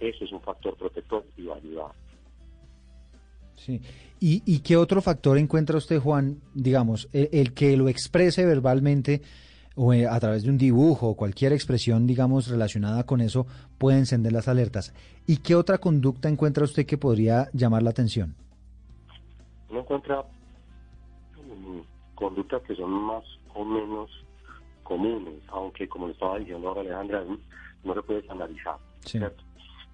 [0.00, 1.92] eso es un factor protector y va a ayudar.
[3.56, 3.80] Sí.
[4.20, 9.22] ¿Y, ¿Y qué otro factor encuentra usted, Juan, digamos, el, que lo exprese verbalmente
[9.76, 13.46] o eh, a través de un dibujo o cualquier expresión, digamos, relacionada con eso,
[13.78, 14.94] puede encender las alertas?
[15.26, 18.34] ¿Y qué otra conducta encuentra usted que podría llamar la atención?
[19.70, 23.24] Uno encuentra mm, conductas que son más
[23.54, 24.10] o menos
[24.84, 27.24] comunes, aunque como le estaba diciendo ahora Alejandra,
[27.82, 28.76] no se puede estandarizar.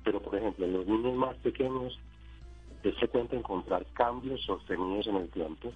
[0.05, 1.99] Pero por ejemplo, en los niños más pequeños
[2.82, 5.72] es frecuente encontrar cambios sostenidos en el tiempo,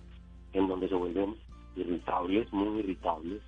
[0.53, 1.37] en donde se vuelven
[1.77, 3.43] irritables, muy irritables,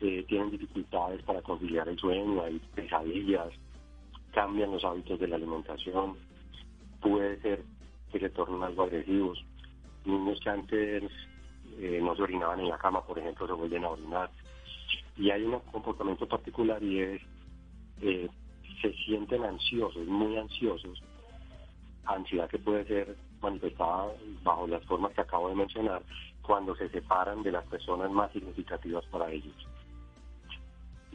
[0.00, 3.48] eh, tienen dificultades para conciliar el sueño, hay pesadillas,
[4.32, 6.16] cambian los hábitos de la alimentación,
[7.00, 7.62] puede ser
[8.12, 9.44] que se tornen algo agresivos.
[10.04, 11.04] Niños que antes
[11.78, 14.30] eh, no se orinaban en la cama, por ejemplo, se vuelven a orinar
[15.20, 17.22] y hay un comportamiento particular y es
[18.00, 18.28] eh,
[18.80, 21.02] se sienten ansiosos, muy ansiosos,
[22.06, 24.08] ansiedad que puede ser manifestada
[24.42, 26.02] bajo las formas que acabo de mencionar
[26.40, 29.54] cuando se separan de las personas más significativas para ellos.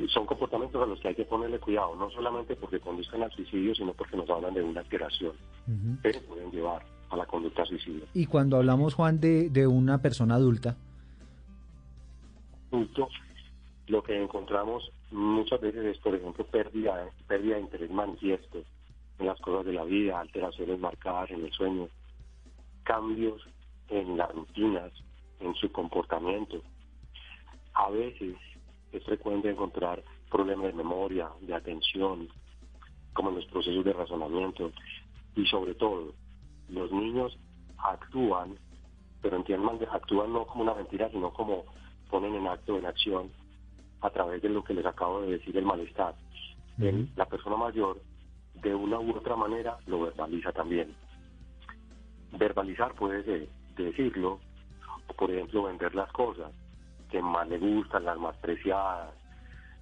[0.09, 3.73] Son comportamientos a los que hay que ponerle cuidado, no solamente porque conduzcan al suicidio,
[3.73, 5.33] sino porque nos hablan de una alteración,
[6.03, 8.05] pero pueden llevar a la conducta suicida.
[8.13, 10.75] Y cuando hablamos, Juan, de, de una persona adulta,
[12.71, 13.07] adulto,
[13.87, 18.63] lo que encontramos muchas veces es, por ejemplo, pérdida, pérdida de interés manifiesto
[19.19, 21.87] en las cosas de la vida, alteraciones marcadas en el sueño,
[22.83, 23.41] cambios
[23.89, 24.91] en las rutinas,
[25.39, 26.61] en su comportamiento.
[27.73, 28.35] A veces
[28.91, 32.27] es frecuente encontrar problemas de memoria, de atención,
[33.13, 34.71] como en los procesos de razonamiento.
[35.35, 36.13] Y sobre todo,
[36.69, 37.37] los niños
[37.77, 38.57] actúan,
[39.21, 41.65] pero entiendan, actúan no como una mentira, sino como
[42.09, 43.31] ponen en acto, en acción,
[44.05, 46.15] a través de lo que les acabo de decir, el malestar.
[47.15, 47.97] la persona mayor,
[48.61, 50.93] de una u otra manera, lo verbaliza también.
[52.33, 53.47] Verbalizar puede ser
[53.77, 54.39] decirlo,
[55.07, 56.51] o por ejemplo vender las cosas
[57.09, 59.13] que más le gustan, las más preciadas,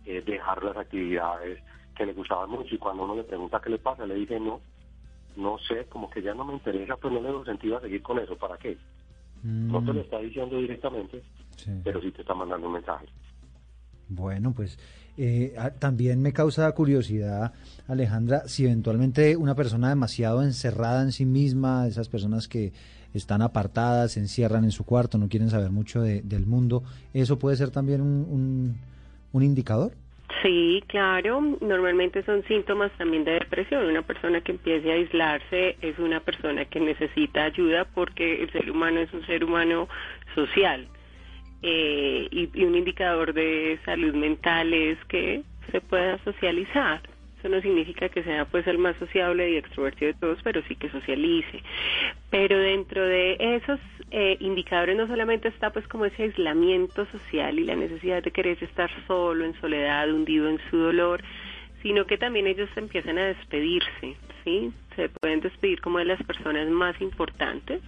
[0.06, 1.64] eh, dejar las actividades
[1.96, 4.60] que le gustaban mucho y cuando uno le pregunta qué le pasa, le dice no,
[5.36, 8.02] no sé, como que ya no me interesa, pues no le doy sentido a seguir
[8.02, 8.78] con eso, ¿para qué?
[9.44, 10.00] No te lo mm.
[10.00, 11.22] está diciendo directamente,
[11.84, 13.08] pero sí te está mandando un mensaje.
[14.16, 14.78] Bueno, pues
[15.18, 17.54] eh, también me causa curiosidad,
[17.88, 22.74] Alejandra, si eventualmente una persona demasiado encerrada en sí misma, esas personas que
[23.14, 26.84] están apartadas, se encierran en su cuarto, no quieren saber mucho del mundo,
[27.14, 28.78] ¿eso puede ser también un,
[29.32, 29.94] un indicador?
[30.42, 31.42] Sí, claro.
[31.62, 33.86] Normalmente son síntomas también de depresión.
[33.86, 38.70] Una persona que empiece a aislarse es una persona que necesita ayuda porque el ser
[38.70, 39.88] humano es un ser humano
[40.36, 40.88] social.
[41.66, 47.02] Eh, y, un indicador de salud mental es que se pueda socializar.
[47.40, 50.76] Eso no significa que sea pues el más sociable y extrovertido de todos, pero sí
[50.76, 51.64] que socialice.
[52.30, 53.80] Pero dentro de esos
[54.12, 58.62] eh, indicadores no solamente está pues como ese aislamiento social y la necesidad de querer
[58.62, 61.24] estar solo, en soledad, hundido en su dolor,
[61.82, 64.72] sino que también ellos empiezan a despedirse, ¿sí?
[64.96, 67.82] Se pueden despedir como de las personas más importantes,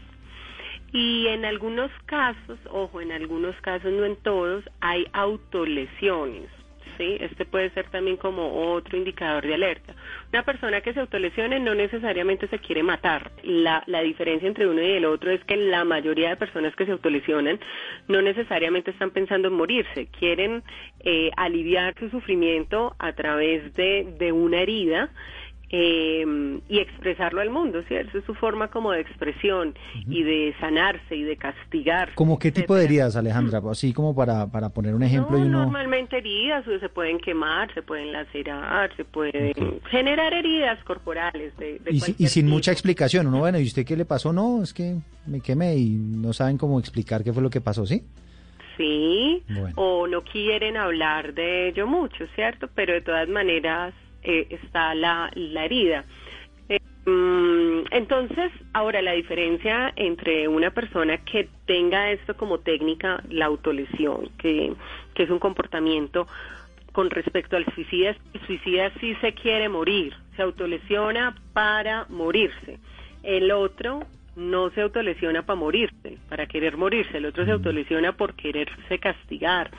[0.96, 6.50] y en algunos casos, ojo, en algunos casos, no en todos, hay autolesiones,
[6.98, 7.18] ¿sí?
[7.20, 9.94] Este puede ser también como otro indicador de alerta.
[10.32, 13.30] Una persona que se autolesione no necesariamente se quiere matar.
[13.44, 16.86] La, la diferencia entre uno y el otro es que la mayoría de personas que
[16.86, 17.60] se autolesionan
[18.08, 20.64] no necesariamente están pensando en morirse, quieren
[21.02, 25.10] eh, aliviar su sufrimiento a través de, de una herida
[25.70, 28.18] eh, y expresarlo al mundo, ¿cierto?
[28.18, 29.74] Es su forma como de expresión
[30.08, 32.12] y de sanarse y de castigar.
[32.16, 33.62] ¿Cómo qué tipo de heridas, Alejandra?
[33.72, 35.38] Así como para, para poner un ejemplo.
[35.38, 35.64] y uno...
[35.64, 39.54] Normalmente heridas, se pueden quemar, se pueden lacerar, se pueden
[39.90, 41.56] generar heridas corporales.
[41.58, 44.32] De, y, sin mucha explicación, uno, bueno, ¿y usted qué le pasó?
[44.32, 44.96] No, es que
[45.26, 48.04] me quemé y no saben cómo explicar qué fue lo que pasó, ¿sí?
[48.78, 49.42] Sí,
[49.76, 52.68] o no quieren hablar de ello mucho, ¿cierto?
[52.76, 53.94] Pero de todas maneras
[54.26, 56.04] eh, está la, la herida.
[56.68, 63.46] Eh, mm, entonces, ahora la diferencia entre una persona que tenga esto como técnica, la
[63.46, 64.74] autolesión, que,
[65.14, 66.28] que es un comportamiento
[66.92, 72.80] con respecto al suicida, el suicida sí se quiere morir, se autolesiona para morirse.
[73.22, 74.00] El otro
[74.36, 79.72] no se autolesiona para morirse, para querer morirse, el otro se autolesiona por quererse castigar,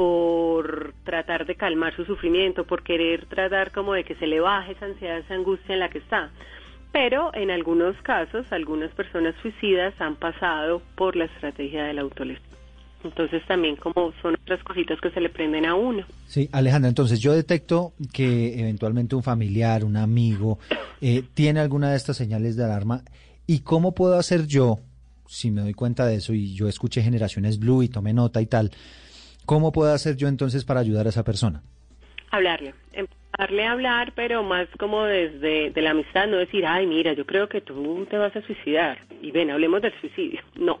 [0.00, 4.72] por tratar de calmar su sufrimiento, por querer tratar como de que se le baje
[4.72, 6.30] esa ansiedad, esa angustia en la que está.
[6.90, 12.48] Pero en algunos casos, algunas personas suicidas han pasado por la estrategia de la autolesión.
[13.04, 16.06] Entonces también como son otras cositas que se le prenden a uno.
[16.26, 20.60] Sí, Alejandra, entonces yo detecto que eventualmente un familiar, un amigo,
[21.02, 23.02] eh, tiene alguna de estas señales de alarma.
[23.46, 24.78] ¿Y cómo puedo hacer yo,
[25.28, 28.46] si me doy cuenta de eso y yo escuché Generaciones Blue y tomé nota y
[28.46, 28.70] tal,
[29.50, 31.60] ¿Cómo puedo hacer yo entonces para ayudar a esa persona?
[32.30, 37.14] Hablarle, empezarle a hablar, pero más como desde de la amistad, no decir, ay, mira,
[37.14, 40.40] yo creo que tú te vas a suicidar y ven, hablemos del suicidio.
[40.54, 40.78] No,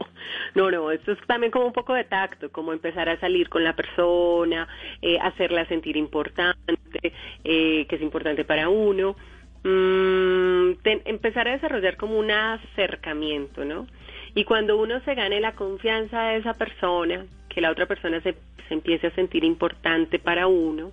[0.54, 3.64] no, no, esto es también como un poco de tacto, como empezar a salir con
[3.64, 4.68] la persona,
[5.02, 7.12] eh, hacerla sentir importante,
[7.42, 9.16] eh, que es importante para uno.
[9.64, 10.74] Mm,
[11.06, 13.88] empezar a desarrollar como un acercamiento, ¿no?
[14.36, 18.34] Y cuando uno se gane la confianza de esa persona, que la otra persona se,
[18.68, 20.92] se empiece a sentir importante para uno,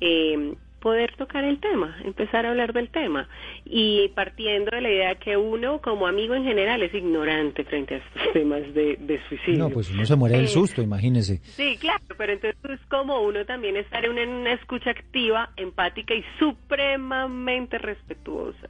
[0.00, 3.28] eh, poder tocar el tema, empezar a hablar del tema
[3.64, 7.98] y partiendo de la idea que uno como amigo en general es ignorante frente a
[7.98, 9.58] estos temas de, suicidio.
[9.58, 11.38] No, pues uno se muere del eh, susto, imagínese.
[11.38, 16.24] Sí, claro, pero entonces es como uno también estar en una escucha activa, empática y
[16.38, 18.68] supremamente respetuosa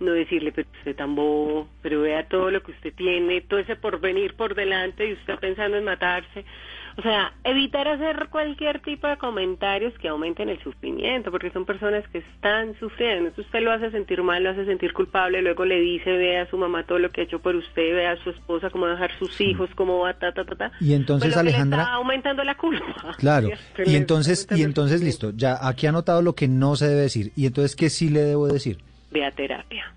[0.00, 3.76] no decirle, pero usted tan bobo, pero vea todo lo que usted tiene, todo ese
[3.76, 6.44] porvenir por delante y usted pensando en matarse.
[6.98, 12.06] O sea, evitar hacer cualquier tipo de comentarios que aumenten el sufrimiento, porque son personas
[12.08, 13.28] que están sufriendo.
[13.28, 16.50] Entonces usted lo hace sentir mal, lo hace sentir culpable, luego le dice, vea a
[16.50, 19.10] su mamá todo lo que ha hecho por usted, vea a su esposa cómo dejar
[19.18, 20.72] sus hijos, cómo va, ta, ta, ta, ta.
[20.80, 21.82] Y entonces, Alejandra...
[21.82, 22.86] está aumentando la culpa.
[23.18, 23.50] Claro,
[23.84, 27.32] y entonces, y entonces, listo, ya aquí ha notado lo que no se debe decir.
[27.36, 28.78] ¿Y entonces qué sí le debo decir?
[29.10, 29.94] Ve a terapia.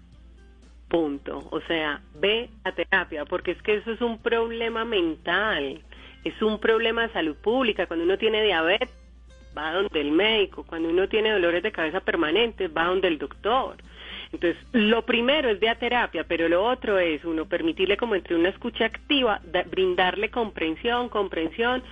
[0.88, 1.47] Punto.
[1.51, 5.82] O sea, ve a terapia, porque es que eso es un problema mental,
[6.24, 7.88] es un problema de salud pública.
[7.88, 8.93] Cuando uno tiene diabetes,
[9.57, 10.64] va donde el médico.
[10.64, 13.78] Cuando uno tiene dolores de cabeza permanentes, va donde el doctor.
[14.32, 18.36] Entonces, lo primero es de a terapia, pero lo otro es uno permitirle como entre
[18.36, 21.84] una escucha activa, brindarle comprensión, comprensión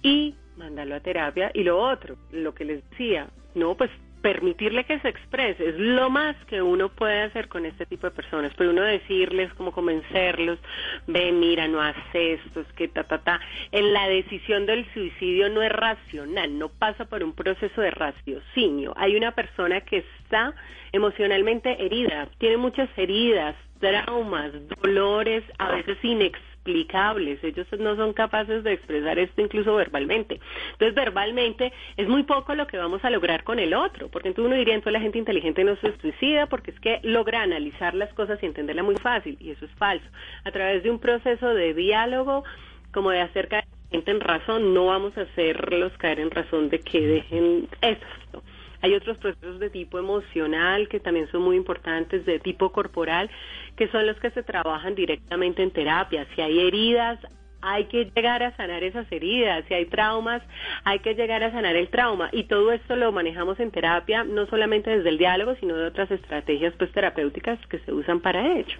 [0.00, 1.50] y mandarlo a terapia.
[1.54, 3.90] Y lo otro, lo que les decía, no, pues
[4.26, 8.10] permitirle que se exprese, es lo más que uno puede hacer con este tipo de
[8.10, 10.58] personas, pero uno decirles, como convencerlos,
[11.06, 13.40] ven, mira, no haces esto, es que ta, ta, ta.
[13.70, 18.94] En la decisión del suicidio no es racional, no pasa por un proceso de raciocinio.
[18.96, 20.52] Hay una persona que está
[20.90, 24.50] emocionalmente herida, tiene muchas heridas, traumas,
[24.82, 30.40] dolores, a veces inexplicables ellos no son capaces de expresar esto incluso verbalmente.
[30.72, 34.48] Entonces, verbalmente es muy poco lo que vamos a lograr con el otro, porque entonces
[34.48, 38.12] uno diría, entonces la gente inteligente no se suicida porque es que logra analizar las
[38.14, 40.06] cosas y entenderla muy fácil, y eso es falso.
[40.44, 42.44] A través de un proceso de diálogo,
[42.92, 46.80] como de acerca de gente en razón, no vamos a hacerlos caer en razón de
[46.80, 48.42] que dejen esto.
[48.86, 53.28] Hay otros procesos de tipo emocional que también son muy importantes, de tipo corporal,
[53.74, 56.24] que son los que se trabajan directamente en terapia.
[56.36, 57.18] Si hay heridas,
[57.62, 60.40] hay que llegar a sanar esas heridas, si hay traumas,
[60.84, 64.46] hay que llegar a sanar el trauma y todo esto lo manejamos en terapia no
[64.46, 68.76] solamente desde el diálogo, sino de otras estrategias pues terapéuticas que se usan para ello.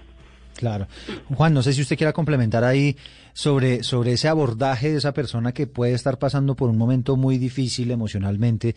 [0.56, 0.86] Claro.
[1.34, 2.96] Juan, no sé si usted quiera complementar ahí
[3.32, 7.38] sobre, sobre ese abordaje de esa persona que puede estar pasando por un momento muy
[7.38, 8.76] difícil emocionalmente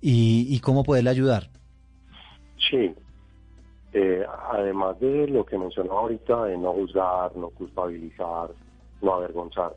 [0.00, 1.44] y, cómo poderle ayudar.
[2.70, 2.94] Sí,
[3.92, 8.50] eh, además de lo que mencionó ahorita, de no juzgar, no culpabilizar,
[9.02, 9.74] no avergonzar,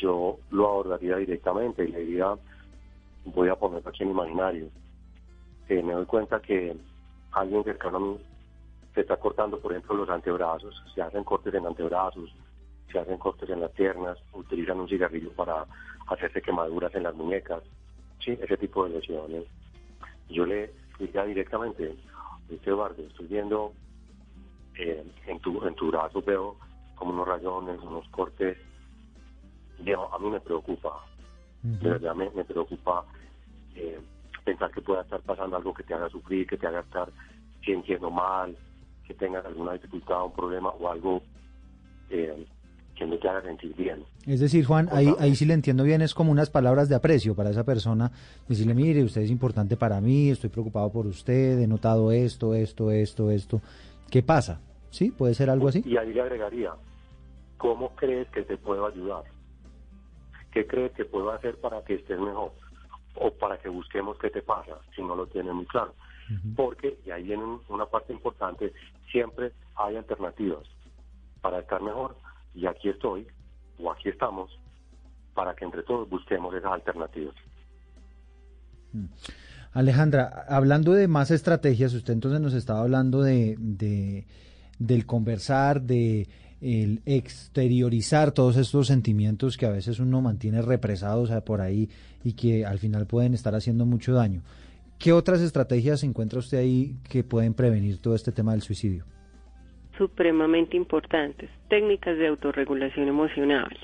[0.00, 2.34] yo lo abordaría directamente y le diría,
[3.24, 4.68] voy a ponerlo aquí en imaginario.
[5.68, 6.76] Me doy cuenta que
[7.32, 8.18] alguien cercano a mí
[8.94, 12.34] se está cortando, por ejemplo, los antebrazos, se hacen cortes en antebrazos,
[12.90, 15.64] se hacen cortes en las piernas, utilizan un cigarrillo para
[16.08, 17.62] hacerse quemaduras en las muñecas,
[18.24, 19.44] sí, ese tipo de lesiones.
[20.28, 21.96] Yo le diría directamente,
[22.50, 23.72] este Eduardo, estoy viendo
[24.76, 26.56] eh, en, tu, en tu brazo, veo
[26.94, 28.56] como unos rayones, unos cortes,
[29.80, 31.04] a mí me preocupa,
[31.62, 33.04] de verdad me, preocupa
[33.74, 34.00] eh,
[34.44, 37.10] pensar que pueda estar pasando algo que te haga sufrir, que te haga estar
[37.64, 38.56] sintiendo mal,
[39.06, 41.22] que tengas alguna dificultad, un problema o algo
[42.10, 42.46] eh,
[43.10, 44.04] que haga sentir bien.
[44.26, 47.34] Es decir, Juan, ahí, ahí sí le entiendo bien, es como unas palabras de aprecio
[47.34, 48.10] para esa persona,
[48.48, 52.90] decirle, mire, usted es importante para mí, estoy preocupado por usted, he notado esto, esto,
[52.90, 53.60] esto, esto.
[54.10, 54.60] ¿Qué pasa?
[54.90, 55.10] ¿Sí?
[55.10, 55.82] ¿Puede ser algo así?
[55.84, 56.72] Y ahí le agregaría,
[57.56, 59.24] ¿cómo crees que te puedo ayudar?
[60.52, 62.52] ¿Qué crees que puedo hacer para que estés mejor?
[63.14, 65.94] O para que busquemos qué te pasa, si no lo tienes muy claro.
[66.56, 68.72] Porque, y ahí viene una parte importante,
[69.10, 70.62] siempre hay alternativas
[71.42, 72.16] para estar mejor.
[72.54, 73.26] Y aquí estoy,
[73.78, 74.50] o aquí estamos,
[75.34, 77.34] para que entre todos busquemos esas alternativas.
[78.92, 79.06] Mm.
[79.72, 84.26] Alejandra, hablando de más estrategias, usted entonces nos estaba hablando de, de
[84.78, 86.28] del conversar, de
[86.60, 91.88] el exteriorizar todos estos sentimientos que a veces uno mantiene represados por ahí
[92.22, 94.42] y que al final pueden estar haciendo mucho daño.
[94.98, 99.04] ¿Qué otras estrategias encuentra usted ahí que pueden prevenir todo este tema del suicidio?
[99.98, 101.50] Supremamente importantes.
[101.68, 103.76] Técnicas de autorregulación emocional.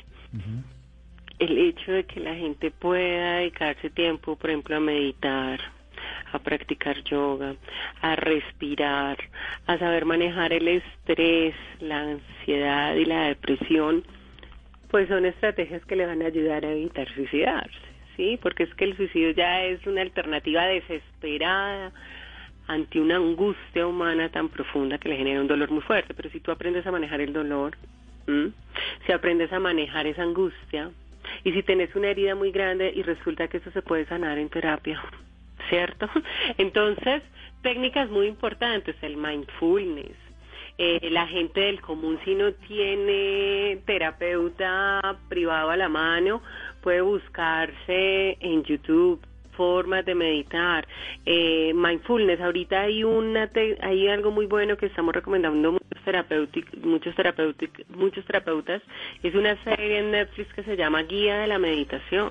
[1.39, 5.61] El hecho de que la gente pueda dedicarse tiempo, por ejemplo, a meditar,
[6.33, 7.55] a practicar yoga,
[8.01, 9.19] a respirar,
[9.67, 14.05] a saber manejar el estrés, la ansiedad y la depresión,
[14.91, 17.79] pues son estrategias que le van a ayudar a evitar suicidarse,
[18.17, 18.39] ¿sí?
[18.43, 21.93] Porque es que el suicidio ya es una alternativa desesperada
[22.69, 26.41] ante una angustia humana tan profunda que le genera un dolor muy fuerte, pero si
[26.41, 27.77] tú aprendes a manejar el dolor,
[29.07, 30.91] si aprendes a manejar esa angustia,
[31.45, 34.49] y si tienes una herida muy grande y resulta que eso se puede sanar en
[34.49, 35.03] terapia,
[35.69, 36.09] ¿cierto?
[36.59, 37.23] Entonces,
[37.63, 40.17] técnicas muy importantes, el mindfulness.
[40.81, 46.41] Eh, la gente del común, si no tiene terapeuta privado a la mano,
[46.83, 49.21] puede buscarse en YouTube
[49.59, 50.87] formas de meditar,
[51.27, 52.41] eh, mindfulness.
[52.41, 53.51] Ahorita hay una
[53.83, 57.15] hay algo muy bueno que estamos recomendando muchos terapeutas, muchos
[57.89, 58.81] muchos terapeutas.
[59.23, 62.31] Es una serie en Netflix que se llama Guía de la Meditación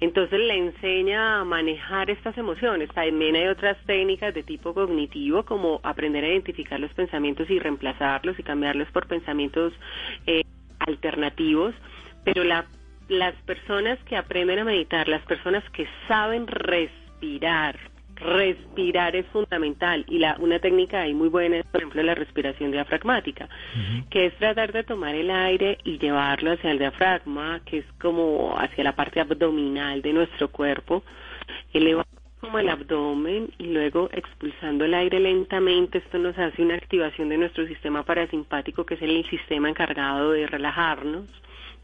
[0.00, 2.88] entonces le enseña a manejar estas emociones.
[2.94, 8.38] También hay otras técnicas de tipo cognitivo, como aprender a identificar los pensamientos y reemplazarlos
[8.38, 9.74] y cambiarlos por pensamientos
[10.26, 10.42] eh,
[10.78, 11.74] alternativos.
[12.24, 12.44] Pero
[13.10, 17.76] las personas que aprenden a meditar, las personas que saben respirar,
[18.14, 22.70] respirar es fundamental y la, una técnica ahí muy buena es, por ejemplo, la respiración
[22.70, 23.48] diafragmática,
[24.10, 28.56] que es tratar de tomar el aire y llevarlo hacia el diafragma, que es como
[28.56, 31.02] hacia la parte abdominal de nuestro cuerpo,
[31.72, 32.06] elevar
[32.40, 37.38] como el abdomen y luego expulsando el aire lentamente, esto nos hace una activación de
[37.38, 41.26] nuestro sistema parasimpático, que es el sistema encargado de relajarnos,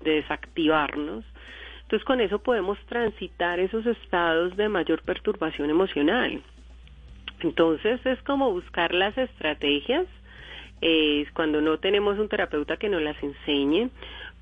[0.02, 1.24] de desactivarnos
[1.86, 6.42] entonces con eso podemos transitar esos estados de mayor perturbación emocional.
[7.40, 10.06] Entonces es como buscar las estrategias.
[10.80, 13.88] Eh, cuando no tenemos un terapeuta que nos las enseñe,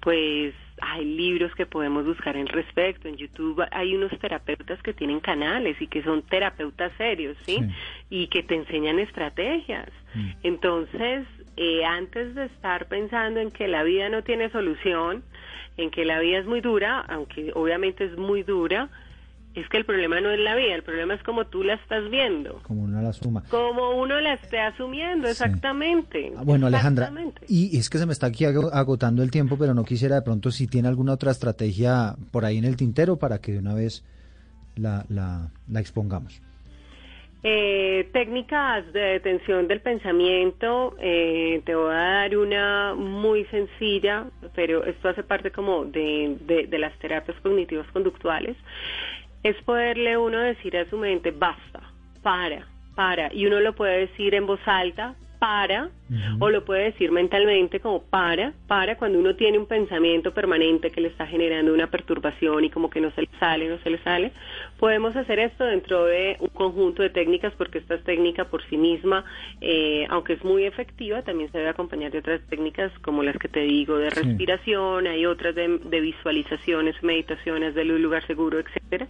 [0.00, 3.08] pues hay libros que podemos buscar en respecto.
[3.08, 7.58] En YouTube hay unos terapeutas que tienen canales y que son terapeutas serios, ¿sí?
[8.08, 9.90] Y que te enseñan estrategias.
[10.14, 10.30] Mm.
[10.44, 11.26] Entonces,
[11.56, 15.22] eh, antes de estar pensando en que la vida no tiene solución,
[15.76, 18.90] en que la vida es muy dura, aunque obviamente es muy dura,
[19.54, 22.10] es que el problema no es la vida, el problema es como tú la estás
[22.10, 22.60] viendo.
[22.64, 23.44] Como uno la suma.
[23.48, 26.32] Como uno la esté asumiendo, exactamente.
[26.36, 27.12] Ah, bueno, Alejandra,
[27.46, 30.50] y es que se me está aquí agotando el tiempo, pero no quisiera de pronto
[30.50, 34.04] si tiene alguna otra estrategia por ahí en el tintero para que de una vez
[34.74, 36.42] la, la, la expongamos.
[37.46, 44.24] Eh, técnicas de detención del pensamiento, eh, te voy a dar una muy sencilla,
[44.54, 48.56] pero esto hace parte como de, de, las terapias cognitivas conductuales,
[49.42, 51.82] es poderle uno decir a su mente, basta,
[52.22, 55.90] para, para, y uno lo puede decir en voz alta, para,
[56.40, 61.02] o lo puede decir mentalmente como para, para cuando uno tiene un pensamiento permanente que
[61.02, 63.98] le está generando una perturbación y como que no se le sale, no se le
[63.98, 64.32] sale.
[64.78, 69.24] Podemos hacer esto dentro de un conjunto de técnicas porque esta técnica por sí misma,
[69.60, 73.48] eh, aunque es muy efectiva, también se debe acompañar de otras técnicas como las que
[73.48, 79.08] te digo de respiración, hay otras de, visualizaciones, meditaciones del lugar seguro, etcétera,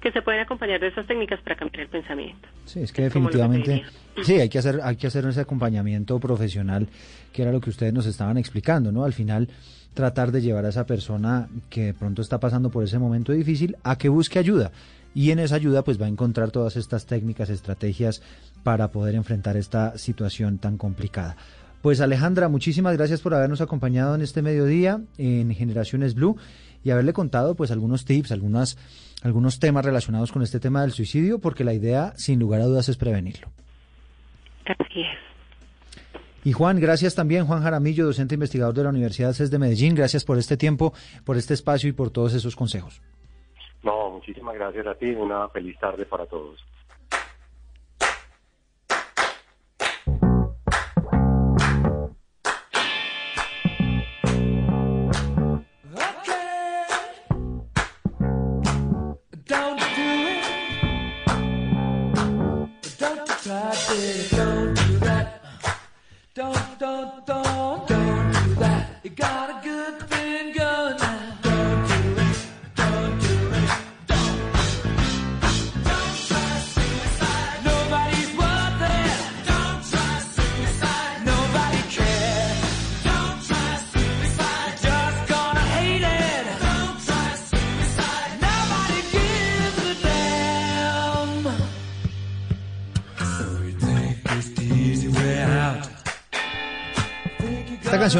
[0.00, 2.48] que se pueden acompañar de esas técnicas para cambiar el pensamiento.
[2.64, 3.84] Sí, es que definitivamente,
[4.22, 6.88] sí, hay que hacer, hay que hacer ese acompañamiento profesional,
[7.32, 9.04] que era lo que ustedes nos estaban explicando, ¿no?
[9.04, 9.48] Al final,
[9.96, 13.76] tratar de llevar a esa persona que de pronto está pasando por ese momento difícil
[13.82, 14.70] a que busque ayuda.
[15.14, 18.22] Y en esa ayuda, pues va a encontrar todas estas técnicas, estrategias
[18.62, 21.36] para poder enfrentar esta situación tan complicada.
[21.80, 26.36] Pues Alejandra, muchísimas gracias por habernos acompañado en este mediodía en Generaciones Blue
[26.84, 28.76] y haberle contado pues algunos tips, algunas,
[29.22, 32.90] algunos temas relacionados con este tema del suicidio, porque la idea, sin lugar a dudas,
[32.90, 33.48] es prevenirlo.
[36.46, 39.96] Y Juan, gracias también, Juan Jaramillo, docente investigador de la Universidad CES de Medellín.
[39.96, 40.92] Gracias por este tiempo,
[41.24, 43.02] por este espacio y por todos esos consejos.
[43.82, 45.06] No, muchísimas gracias a ti.
[45.06, 46.64] Una feliz tarde para todos.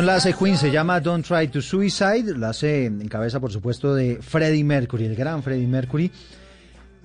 [0.05, 3.95] La hace Queen, se llama Don't Try to Suicide, la hace en cabeza, por supuesto,
[3.95, 6.13] de Freddie Mercury, el gran Freddie Mercury.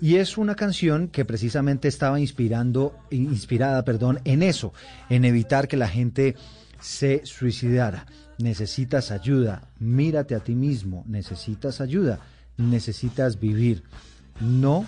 [0.02, 4.74] Y es una canción que precisamente estaba inspirando, inspirada perdón, en eso,
[5.10, 6.36] en evitar que la gente
[6.82, 8.08] se suicidara.
[8.40, 12.20] Necesitas ayuda, mírate a ti mismo, necesitas ayuda,
[12.58, 13.84] necesitas vivir.
[14.40, 14.86] No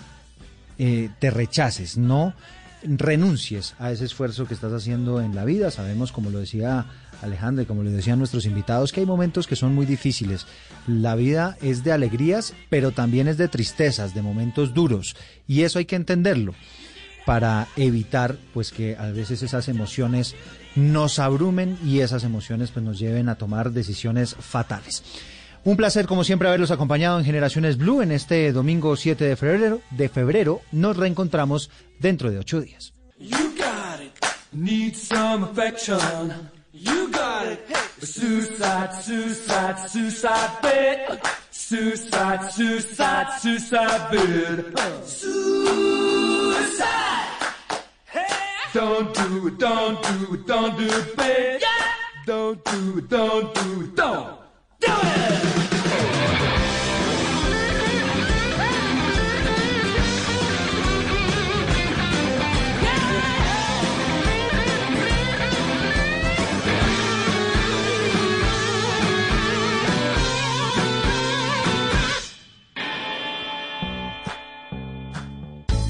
[0.78, 2.34] eh, te rechaces, no
[2.82, 5.70] renuncies a ese esfuerzo que estás haciendo en la vida.
[5.70, 6.86] Sabemos, como lo decía
[7.24, 10.46] Alejandra, y como le decían nuestros invitados, que hay momentos que son muy difíciles.
[10.86, 15.16] La vida es de alegrías, pero también es de tristezas, de momentos duros.
[15.46, 16.54] Y eso hay que entenderlo
[17.26, 20.34] para evitar pues que a veces esas emociones
[20.76, 25.02] nos abrumen y esas emociones pues nos lleven a tomar decisiones fatales.
[25.64, 29.80] Un placer como siempre haberlos acompañado en Generaciones Blue en este domingo 7 de febrero.
[29.90, 32.92] De febrero nos reencontramos dentro de ocho días.
[36.84, 37.58] Hey.
[38.00, 41.20] Suicide, suicide, suicide bit.
[41.50, 44.78] Suicide, suicide, suicide bit.
[45.06, 46.34] Suicide.
[48.06, 48.26] Hey.
[48.72, 51.60] Don't do it, don't do it, don't do it, babe.
[51.60, 51.68] Yeah.
[52.26, 54.38] Don't do it, don't do it, don't
[54.80, 55.34] do it.